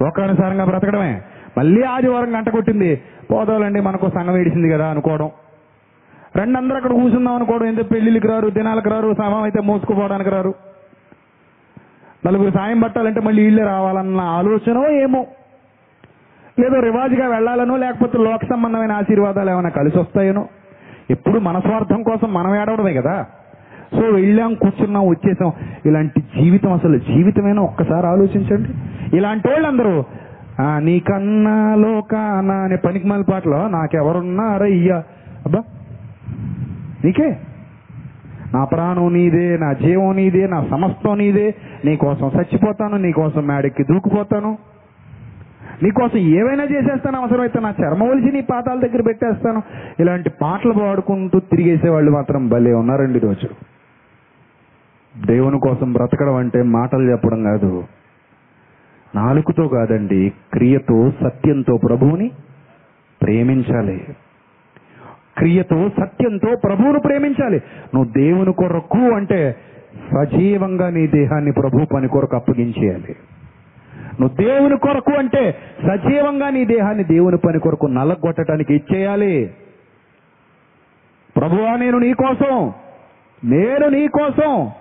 [0.01, 1.21] లోకానుసారంగా బ్రతకడమే.
[1.57, 3.01] మళ్ళీ ఆదివారం గంట కొట్టింది.
[3.31, 5.31] పోదాలండి మనకు సంఘం ఏడిసింది కదా అనుకోవడం.
[6.35, 7.65] రెండు అందరూ అక్కడ కూర్చుందాం అనుకోవడం.
[7.65, 10.53] ఎందుకు పెళ్ళిళ్ళకి రారు దినాలకు రారు సమం అయితే మోసుకుపోవడానికి రారు.
[12.25, 15.27] నలుగురు సాయం పట్టాలంటే మళ్ళీ వీళ్ళే రావాలన్న ఆలోచనో ఏమో.
[16.59, 20.47] లేదో రివాజ్గా వెళ్ళాలనో లేకపోతే లోక సంబంధమైన ఆశీర్వాదాలు ఏమైనా కలిసి వస్తాయనో
[21.09, 23.25] ఎప్పుడు మన స్వార్థం కోసం మనం ఏడవడమే కదా.
[23.91, 25.51] సో వెళ్ళాం కూర్చున్నాం వచ్చేసాం.
[25.85, 27.61] ఇలాంటి జీవితం అసలు జీవితమైనా?
[27.61, 28.69] ఒక్కసారి ఆలోచించండి.
[29.17, 30.03] ఇలాంటి వాళ్ళందరూ
[30.79, 35.03] నీకన్నా లోకానా అనే పనికిమాల పాటలో నాకెవరున్నారయ్యా?
[35.45, 35.63] అబ్బా
[37.05, 37.37] నీకే.
[38.53, 41.55] నా ప్రాణం నీదే నా జీవం నీదే నా సమస్తం నీదే.
[41.85, 44.57] నీకోసం చచ్చిపోతాను నీకోసం మేడెక్కి దూకిపోతాను.
[45.83, 49.63] నీకోసం ఏవైనా చేసేస్తాను అవసరమైతే నా చర్మ ఒలిచి నీ పాతాల దగ్గర పెట్టేస్తాను.
[49.99, 53.47] ఇలాంటి పాటలు పాడుకుంటూ తిరిగేసే వాళ్ళు మాత్రం భలే ఉన్నారండి రోజు
[55.27, 57.83] దేవుని కోసం బ్రతకడం అంటే మాటలు చెప్పడం కాదు.
[59.15, 62.31] నాలుగుతో కాదండి క్రియతో సత్యంతో ప్రభువుని
[63.21, 64.07] ప్రేమించాలి.
[65.37, 67.61] క్రియతో సత్యంతో ప్రభువును ప్రేమించాలి.
[67.95, 69.55] నువ్వు దేవుని కొరకు అంటే
[70.11, 73.15] సజీవంగా నీ దేహాన్ని ప్రభు పని కొరకు అప్పగించేయాలి.
[74.21, 75.57] నువ్వు దేవుని కొరకు అంటే
[75.87, 79.53] సజీవంగా నీ దేహాన్ని దేవుని పని కొరకు నలగొట్టడానికి ఇచ్చేయాలి.
[81.37, 82.73] ప్రభువా నేను నీ కోసం
[83.45, 84.71] నేను నీ కోసం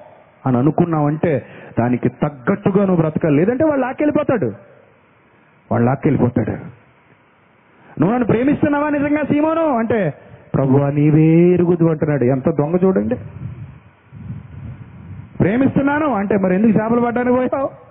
[0.47, 1.47] అని అనుకున్నావంటే
[1.81, 3.37] దానికి తగ్గట్టుగా నువ్వు బ్రతకాలి.
[3.37, 4.53] లేదంటే వాళ్ళు లాక్కెళ్ళిపోతాడు.
[5.73, 6.51] వాళ్ళు లాక్కెళ్ళిపోతాడు.
[8.01, 9.79] నువ్వు నన్ను ప్రేమిస్తున్నావా నిజంగా సీమోను?
[9.79, 10.15] అంటే
[10.55, 12.25] ప్రభువా నీవే ఎరుగుదు అంటున్నాడు.
[12.25, 13.15] ఎంత దొంగ చూడండి.
[15.41, 17.88] ప్రేమిస్తున్నాను అంటే మరి ఎందుకు చేపలు పడ్డానికి పోయావు?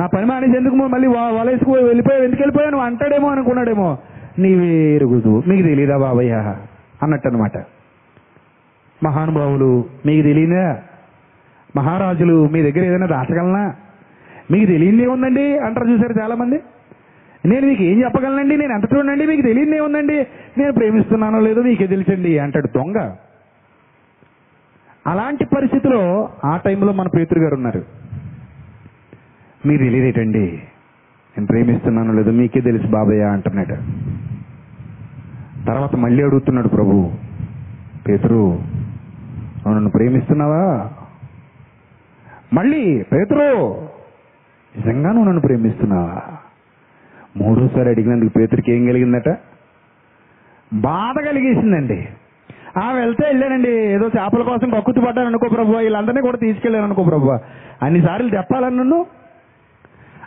[0.00, 2.70] నా పని మానేసి ఎందుకు మళ్ళీ వా- వలేసుకు వెళ్ళిపోయావు ఎందుకు వెళ్ళిపోయావు?
[2.70, 3.98] నువ్వు అంటాడేమో అనుకున్నాడేమో.
[4.38, 5.42] నీవే గుజువు.
[5.46, 6.56] మీకు తెలియదా బాబయ్య?
[7.02, 7.52] అన్నట్టు అనమాట
[9.02, 10.82] మహానుభావులు మీకు తెలియదా
[11.76, 13.74] మహారాజులు మీ దగ్గర ఏదైనా దాచగలనా?
[14.50, 15.58] మీకు తెలియదే ఉందండి?
[15.58, 16.60] అంటారు చూసారు చాలామంది.
[17.46, 18.56] నేను మీకు ఏం చెప్పగలనండి?
[18.56, 19.26] నేను ఎంత చూడండి?
[19.26, 20.26] మీకు తెలియదే ఉందండి?
[20.58, 23.12] నేను ప్రేమిస్తున్నానో లేదో మీకే తెలిసండి అంటాడు దొంగ.
[25.06, 27.99] అలాంటి పరిస్థితిలో ఆ టైంలో మన పేతురు గారు ఉన్నారు.
[29.66, 30.62] మీరు తెలియదేటండి
[31.36, 33.74] నేను ప్రేమిస్తున్నాను లేదో మీకే తెలుసు బాబయ్య అంటున్నాడు.
[35.66, 37.10] తర్వాత మళ్ళీ అడుగుతున్నాడు ప్రభు
[38.08, 40.90] పేతురు నువ్వు నన్ను ప్రేమిస్తున్నావా?
[42.52, 43.80] మళ్ళీ పేతురు
[44.76, 46.22] నిజంగా నువ్వు నన్ను ప్రేమిస్తున్నావా?
[47.36, 49.38] మూడోసారి అడిగినందుకు పేతురికి ఏం కలిగిందట?
[50.72, 52.08] బాధ కలిగేసిందండి.
[52.82, 53.70] ఆ వెళ్తే వెళ్ళానండి.
[53.70, 57.38] ఏదో చేపల కోసం కక్కుతు పడ్డాను అనుకో ప్రభు వీళ్ళందరినీ కూడా తీసుకెళ్ళాను అనుకో ప్రభు
[57.82, 59.06] అన్నిసార్లు చెప్పాలని నన్ను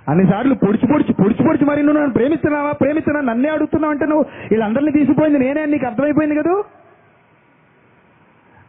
[0.10, 4.92] అన్నిసార్లు పొడిచి పొడిచి పొడిచి పొడిచి మరి నువ్వు నన్ను ప్రేమిస్తున్నావా ప్రేమిస్తున్నా నన్నే అడుగుతున్నావు అంటే నువ్వు వీళ్ళందరినీ
[4.92, 6.64] తీసిపోయింది నేనే నీకు అర్థమైపోయింది కదా?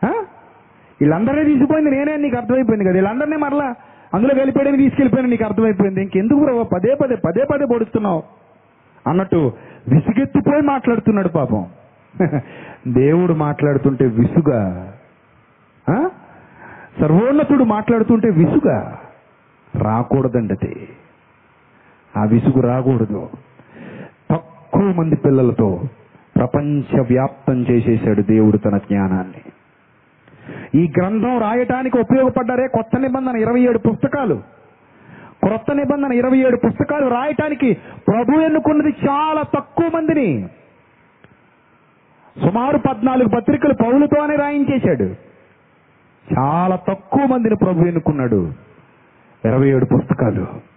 [0.09, 0.13] ఆ?
[1.01, 2.95] వీళ్ళందరినీ తీసుకుపోయింది నేనే నీకు అర్థమైపోయింది కదా.
[2.95, 3.75] వీళ్ళందరినీ మరలా
[4.15, 6.03] అందులో వెళ్ళిపోయాడని తీసుకెళ్ళిపోయాను నీకు అర్థమైపోయింది.
[6.03, 8.23] ఇంకెందుకు ప్రభు పదే పదే పదే పదే పొడుస్తున్నావు.
[9.07, 9.53] అన్నట్టు
[9.89, 11.67] విసుగెత్తిపోయి మాట్లాడుతున్నాడు పాపం.
[12.89, 14.93] దేవుడు మాట్లాడుతుంటే విసుగా.
[15.91, 16.11] ఆ?
[17.01, 18.99] సర్వోన్నతుడు మాట్లాడుతుంటే విసుగా.
[19.77, 20.89] రాకూడదండి అది
[22.17, 23.31] ఆ విసుగు రాకూడదు.
[24.31, 25.83] తక్కువ మంది పిల్లలతో
[26.37, 29.43] ప్రపంచ వ్యాప్తం చేసేశాడు దేవుడు తన జ్ఞానాన్ని.
[30.75, 34.43] ఈ గ్రంథం రాయటానికి ఉపయోగపడ్డారే కొత్త నిబంధన ఇరవై ఏడు పుస్తకాలు.
[35.45, 37.75] క్రొత్త నిబంధన ఇరవై ఏడు పుస్తకాలు రాయటానికి
[38.09, 40.49] ప్రభు ఎన్నుకున్నది చాలా తక్కువ మందిని.
[42.43, 45.15] సుమారు పద్నాలుగు పత్రికలు పౌలుతోనే రాయించేశాడు.
[46.39, 48.53] చాలా తక్కువ మందిని ప్రభు ఎన్నుకున్నాడు.
[49.45, 50.74] ఇరవై ఏడు పుస్తకాలు.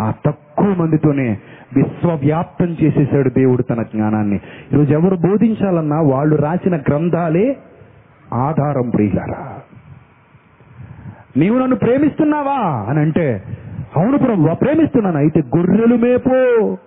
[0.00, 1.38] ఆ తక్కువ మందితోనే
[1.76, 4.40] విశ్వవ్యాప్తం చేసేసాడు దేవుడు తన జ్ఞానాన్ని.
[4.72, 7.56] ఈరోజు ఎవరు బోధించాలన్నా వాళ్ళు రాసిన గ్రంథాలే
[8.34, 9.58] ఆధారం ప్రియులారా.
[11.36, 13.42] నీవు నన్ను ప్రేమిస్తున్నావా అని అంటే
[13.96, 15.16] అవును ప్రభు ప్రేమిస్తున్నాను.
[15.16, 16.78] అయితే గొర్రెలు మేపు.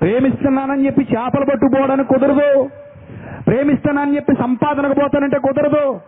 [0.00, 2.68] ప్రేమిస్తున్నానని చెప్పి చేపలు పట్టుకోవడానికి కుదరదు.
[3.46, 6.00] ప్రేమిస్తున్నానని చెప్పి సంపాదనకు పోతానంటే కుదరదు.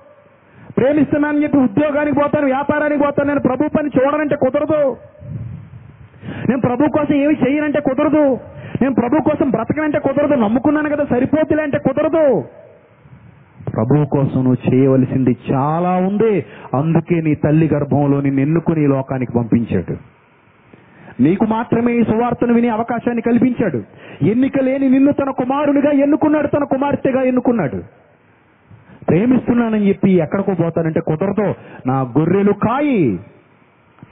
[0.77, 4.97] ప్రేమిస్తున్నానని చెప్పి ఉద్యోగానికి పోతాను వ్యాపారానికి పోతాను నేను ప్రభు పని చూడనంటే కుదరదు.
[6.49, 8.39] నేను ప్రభు కోసం ఏమి చేయనంటే కుదరదు.
[8.83, 10.35] నేను ప్రభు కోసం బ్రతకనంటే కుదరదు.
[10.35, 12.45] నమ్ముకున్నాను కదా సరిపోతులే అంటే కుదరదు.
[13.77, 16.45] ప్రభువు కోసం నువ్వు చేయవలసింది చాలా ఉంది.
[16.75, 20.19] అందుకే నీ తల్లి గర్భంలో నిన్ను ఎన్నుకుని ఈ లోకానికి పంపించాడు.
[21.23, 23.83] నీకు మాత్రమే ఈ సువార్తను వినే అవకాశాన్ని కల్పించాడు.
[24.23, 27.83] ఎన్నిక లేని నిన్ను తన కుమారునిగా ఎన్నుకున్నాడు తన కుమార్తెగా ఎన్నుకున్నాడు.
[29.09, 31.55] ప్రేమిస్తున్నానని చెప్పి ఎక్కడికో పోతానంటే కుదరదు.
[31.87, 33.19] నా గొర్రెలు కాయి.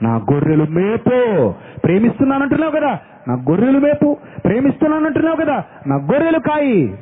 [0.03, 1.53] నా గొర్రెలు మేపు.
[1.83, 4.17] ప్రేమిస్తున్నానంటున్నావు కదా నా గొర్రెలు మేపు.
[4.45, 6.95] ప్రేమిస్తున్నానంటున్నావు కదా నా గొర్రెలు కాయి.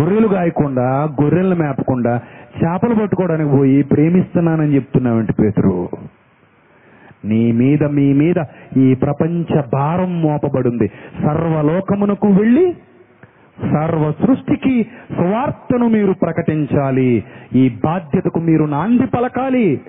[0.00, 2.20] గొర్రెలు కాయకుండా గొర్రెలను మేపకుండా
[2.62, 5.88] చేపలు పట్టుకోవడానికి పోయి ప్రేమిస్తున్నానని చెప్తున్నావంటి పేతురు?
[7.24, 8.34] నీ మీద మీ మీద
[8.76, 10.88] ఈ ప్రపంచ భారం మోపబడింది.
[11.22, 12.76] సర్వలోకమునకు వెళ్ళి
[13.72, 14.82] సర్వ సృష్టికి
[15.16, 17.24] సువార్తను మీరు ప్రకటించాలి.
[17.54, 19.80] ఈ బాధ్యతకు మీరు నాంది పలకాలి.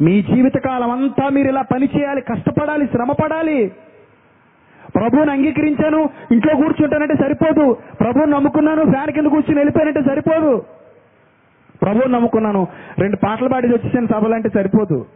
[0.00, 3.72] మీ జీవితకాలం అంతా మీరు ఇలా పని చేయాలి కష్టపడాలి శ్రమపడాలి.
[4.96, 7.76] ప్రభువుని అంగీకరించాను ఇంట్లో కూర్చుంటానంటే సరిపోదు.
[8.00, 10.64] ప్రభువుని నమ్ముకున్నాను ఫ్యాన్ కింద కూర్చుని వెళ్ళిపోయానంటే సరిపోదు.
[11.82, 12.66] ప్రభువుని నమ్ముకున్నాను
[12.98, 15.06] రెండు పాటలు పాడి వచ్చేసాను సభలంటే సరిపోదు.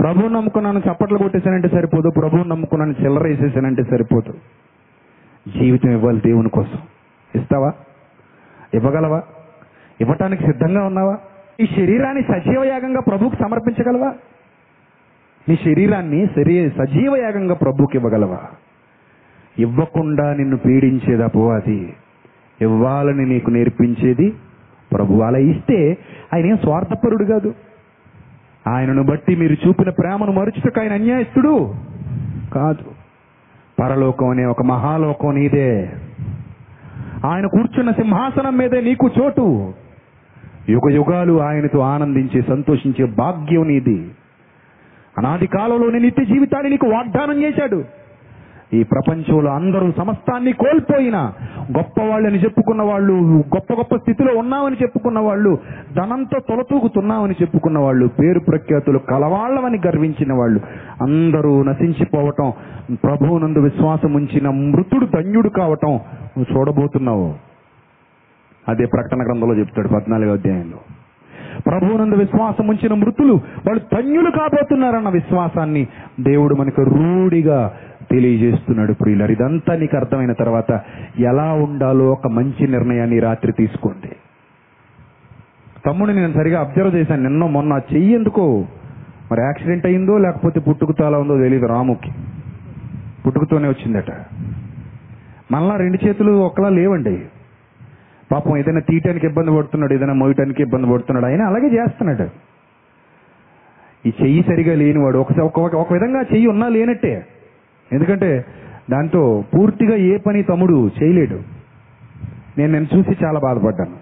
[0.00, 2.10] ప్రభువుని నమ్ముకున్నాను చప్పట్లు కొట్టేశానంటే సరిపోదు.
[2.10, 4.32] ప్రభువుని నమ్ముకున్నాను చిల్లర వేసేసానంటే సరిపోదు.
[5.58, 6.78] జీవితం ఇవ్వాలి దేవుని కోసం.
[7.34, 7.72] ఇస్తావా?
[8.74, 9.22] ఇవ్వగలవా?
[10.00, 11.18] ఇవ్వటానికి సిద్ధంగా ఉన్నావా?
[11.60, 14.14] ఈ శరీరాన్ని సజీవయాగంగా ప్రభువుకు సమర్పించగలవా?
[15.48, 18.40] నీ శరీరాన్ని శరీ సజీవయాగంగా ప్రభువుకి ఇవ్వగలవా?
[19.58, 21.94] ఇవ్వకుండా నిన్ను పీడించేది అపవాది.
[22.60, 24.32] ఇవ్వాలని నీకు నేర్పించేది
[24.92, 25.22] ప్రభు.
[25.22, 25.98] అలా ఇస్తే
[26.34, 27.54] ఆయన ఏం స్వార్థపరుడు కాదు.
[28.68, 31.74] ఆయనను బట్టి మీరు చూపిన ప్రేమను మరుచుటకు ఆయన అన్యాయస్తుడు
[32.54, 32.84] కాదు.
[33.80, 35.92] పరలోకం అనే ఒక మహాలోకం నీదే.
[37.26, 39.74] ఆయన కూర్చున్న సింహాసనం మీదే నీకు చోటు.
[40.68, 44.10] యుగ యుగాలు ఆయనతో ఆనందించే సంతోషించే భాగ్యం నీది.
[45.18, 47.84] అనాది కాలంలోనే నిత్య జీవితాన్ని నీకు వాగ్దానం చేశాడు.
[48.74, 51.32] ఈ ప్రపంచంలో అందరూ సమస్తాన్ని కోల్పోయిన
[51.76, 55.58] గొప్ప వాళ్ళని చెప్పుకున్న వాళ్ళు గొప్ప గొప్ప స్థితిలో ఉన్నామని చెప్పుకున్న వాళ్ళు
[55.96, 60.60] ధనంతో తొలతూగుతున్నామని చెప్పుకున్న వాళ్ళు పేరు ప్రఖ్యాతులు కలవాళ్ళమని గర్వించిన వాళ్ళు
[61.02, 62.52] అందరూ నశించిపోవటం
[63.04, 65.90] ప్రభువునందు విశ్వాసం ఉంచిన మృతుడు ధన్యుడు కావటం
[66.38, 67.51] నువ్వు చూడబోతున్నావు.
[68.68, 70.78] అదే ప్రకటన గ్రంథంలో చెప్తాడు పద్నాలుగో అధ్యాయంలో.
[71.66, 75.86] ప్రభువునందు విశ్వాసం ఉంచిన మృతులు వాళ్ళు ధన్యులు కాబోతున్నారన్న విశ్వాసాన్ని
[76.20, 77.72] దేవుడు మనకు రూఢిగా
[78.10, 79.30] తెలియజేస్తున్నాడు ప్రియులర్.
[79.30, 80.80] ఇదంతా నీకు అర్థమైన తర్వాత
[81.18, 84.16] ఎలా ఉండాలో ఒక మంచి నిర్ణయాన్ని రాత్రి తీసుకోండి.
[85.86, 87.22] తమ్ముడిని నేను సరిగా అబ్జర్వ్ చేశాను.
[87.22, 88.64] నిన్న మొన్న ఆ చెయ్యి ఎందుకో?
[89.32, 92.12] మరి యాక్సిడెంట్ అయిందో లేకపోతే పుట్టుకుతో అలా ఉందో తెలియదు రాముకి.
[93.26, 94.10] పుట్టుకతోనే వచ్చిందట.
[95.52, 97.22] మళ్ళా రెండు చేతులు ఒకలా లేవండి.
[98.32, 102.28] పాపం ఏదైనా తీయటానికి ఇబ్బంది పడుతున్నాడు ఏదైనా మోయటానికి ఇబ్బంది పడుతున్నాడు ఆయన అలాగే చేస్తున్నాడు.
[104.08, 107.26] ఈ చెయ్యి సరిగా లేనివాడు ఒకసారి ఒక- ఒక విధంగా చెయ్యి ఉన్నా లేనట్టే.
[107.92, 108.44] ఎందుకంటే
[108.90, 111.40] దాంతో పూర్తిగా ఏ పని తమ్ముడు చేయలేడు.
[112.58, 113.96] నేను నేను చూసి చాలా బాధపడ్డాను.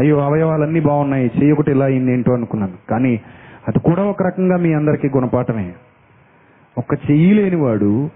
[0.00, 2.72] అయ్యో అవయవాలన్నీ బాగున్నాయి చెయ్యి ఒకటి ఇలా అయింది ఏంటో అనుకున్నాను.
[2.90, 3.20] కానీ
[3.68, 5.72] అది కూడా ఒక రకంగా మీ అందరికీ గుణపాఠమే.
[6.78, 8.10] ఒక్క చెయ్యి లేనివాడు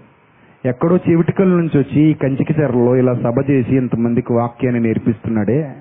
[0.65, 5.73] ఎక్కడో చెవిటికల నుంచి వచ్చి ఈ కంచికి చెరలో ఇలా సభ చేసి ఇంతమందికి వాక్యాన్ని నేర్పిస్తున్నాడే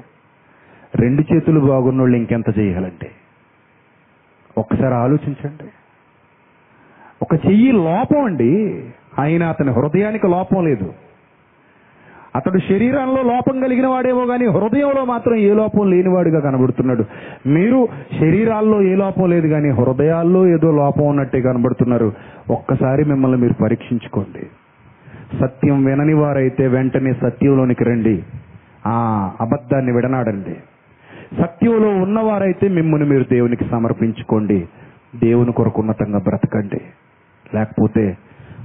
[0.96, 3.10] రెండు చేతులు బాగున్నోళ్ళు ఇంకెంత చేయాలంటే
[4.58, 5.64] ఒకసారి ఆలోచించండి.
[7.22, 8.84] ఒక చెయ్యి లోపం అండి.
[9.18, 10.92] ఆయన అతని హృదయానికి లోపం లేదు.
[12.36, 17.04] అతడు శరీరంలో లోపం కలిగిన వాడేమో కానీ హృదయంలో మాత్రం ఏ లోపం లేనివాడుగా కనబడుతున్నాడు.
[17.48, 17.88] మీరు
[18.20, 22.12] శరీరాల్లో ఏ లోపం లేదు కానీ హృదయాల్లో ఏదో లోపం ఉన్నట్టే కనబడుతున్నారు.
[22.50, 24.46] ఒక్కసారి మిమ్మల్ని మీరు పరీక్షించుకోండి.
[25.40, 28.22] సత్యం వినని వారైతే వెంటనే సత్యంలోనికి రండి.
[28.86, 30.56] ఆ అబద్ధాన్ని విడనాడండి.
[31.42, 34.68] సత్యంలో ఉన్నవారైతే మిమ్మల్ని మీరు దేవునికి సమర్పించుకోండి.
[35.16, 36.80] దేవుని కొరకు ఉన్నతంగా బ్రతకండి.
[37.54, 38.18] లేకపోతే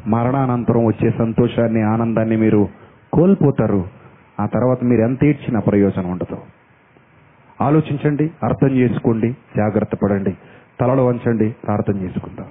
[0.07, 2.70] మరణానంతరం వచ్చే సంతోషాన్ని ఆనందాన్ని మీరు
[3.13, 3.86] కోల్పోతారు.
[4.39, 6.38] ఆ తర్వాత మీరు ఎంత ఇచ్చినా ప్రయోజనం ఉండదు.
[7.61, 10.38] ఆలోచించండి అర్థం చేసుకోండి జాగ్రత్త పడండి
[10.82, 12.45] తలలో వంచండి ప్రార్థన చేసుకుందాం.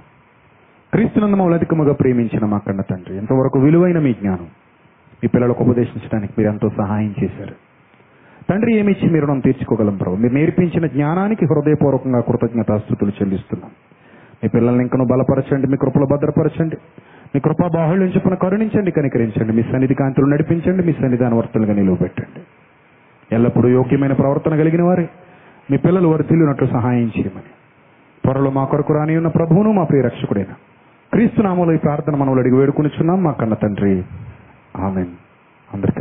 [0.93, 3.17] క్రీస్తునందు మమ్మల్ని అధికముగా ప్రేమించిన మా కన్న తండ్రి.
[3.17, 4.47] ఎంతవరకు విలువైన మీ జ్ఞానం.
[5.23, 7.55] మీ పిల్లలకు ఉపదేశించడానికి మీరు ఎంతో సహాయం చేశారు.
[8.51, 10.15] తండ్రి ఏమిచ్చి మీరు మనం తీర్చుకోగలం ప్రభు?
[10.15, 13.71] మీరు నేర్పించిన జ్ఞానానికి హృదయపూర్వకంగా కృతజ్ఞతాస్థుతులు చెల్లిస్తున్నాం.
[14.43, 16.77] మీ పిల్లల్ని ఇంకను బలపరచండి మీ కృపలు భద్రపరచండి.
[17.35, 19.53] మీ కృపా బాహుళ్యం చొప్పున కరుణించండి కనికరించండి.
[19.53, 22.41] మీ సన్నిధి కాంతులు నడిపించండి మీ సన్నిధానవర్తలుగా నిలువబెట్టండి.
[23.35, 25.09] ఎల్లప్పుడూ యోగ్యమైన ప్రవర్తన కలిగిన వారే.
[25.71, 27.51] మీ పిల్లలు వారు తెలియనట్లు సహాయం చేయమని.
[28.25, 30.55] త్వరలో మా కొరకు రాని ఉన్న ప్రభువును మా ప్రియ రక్షకుడైనా
[31.13, 33.23] క్రీస్తు నామంలో ఈ ప్రార్థన మనవులు అడిగి వేడుకునిచున్నాం.
[33.23, 34.05] మా కన్న తండ్రి.
[34.77, 35.07] ఆమెన్.
[35.75, 36.01] అందరికీ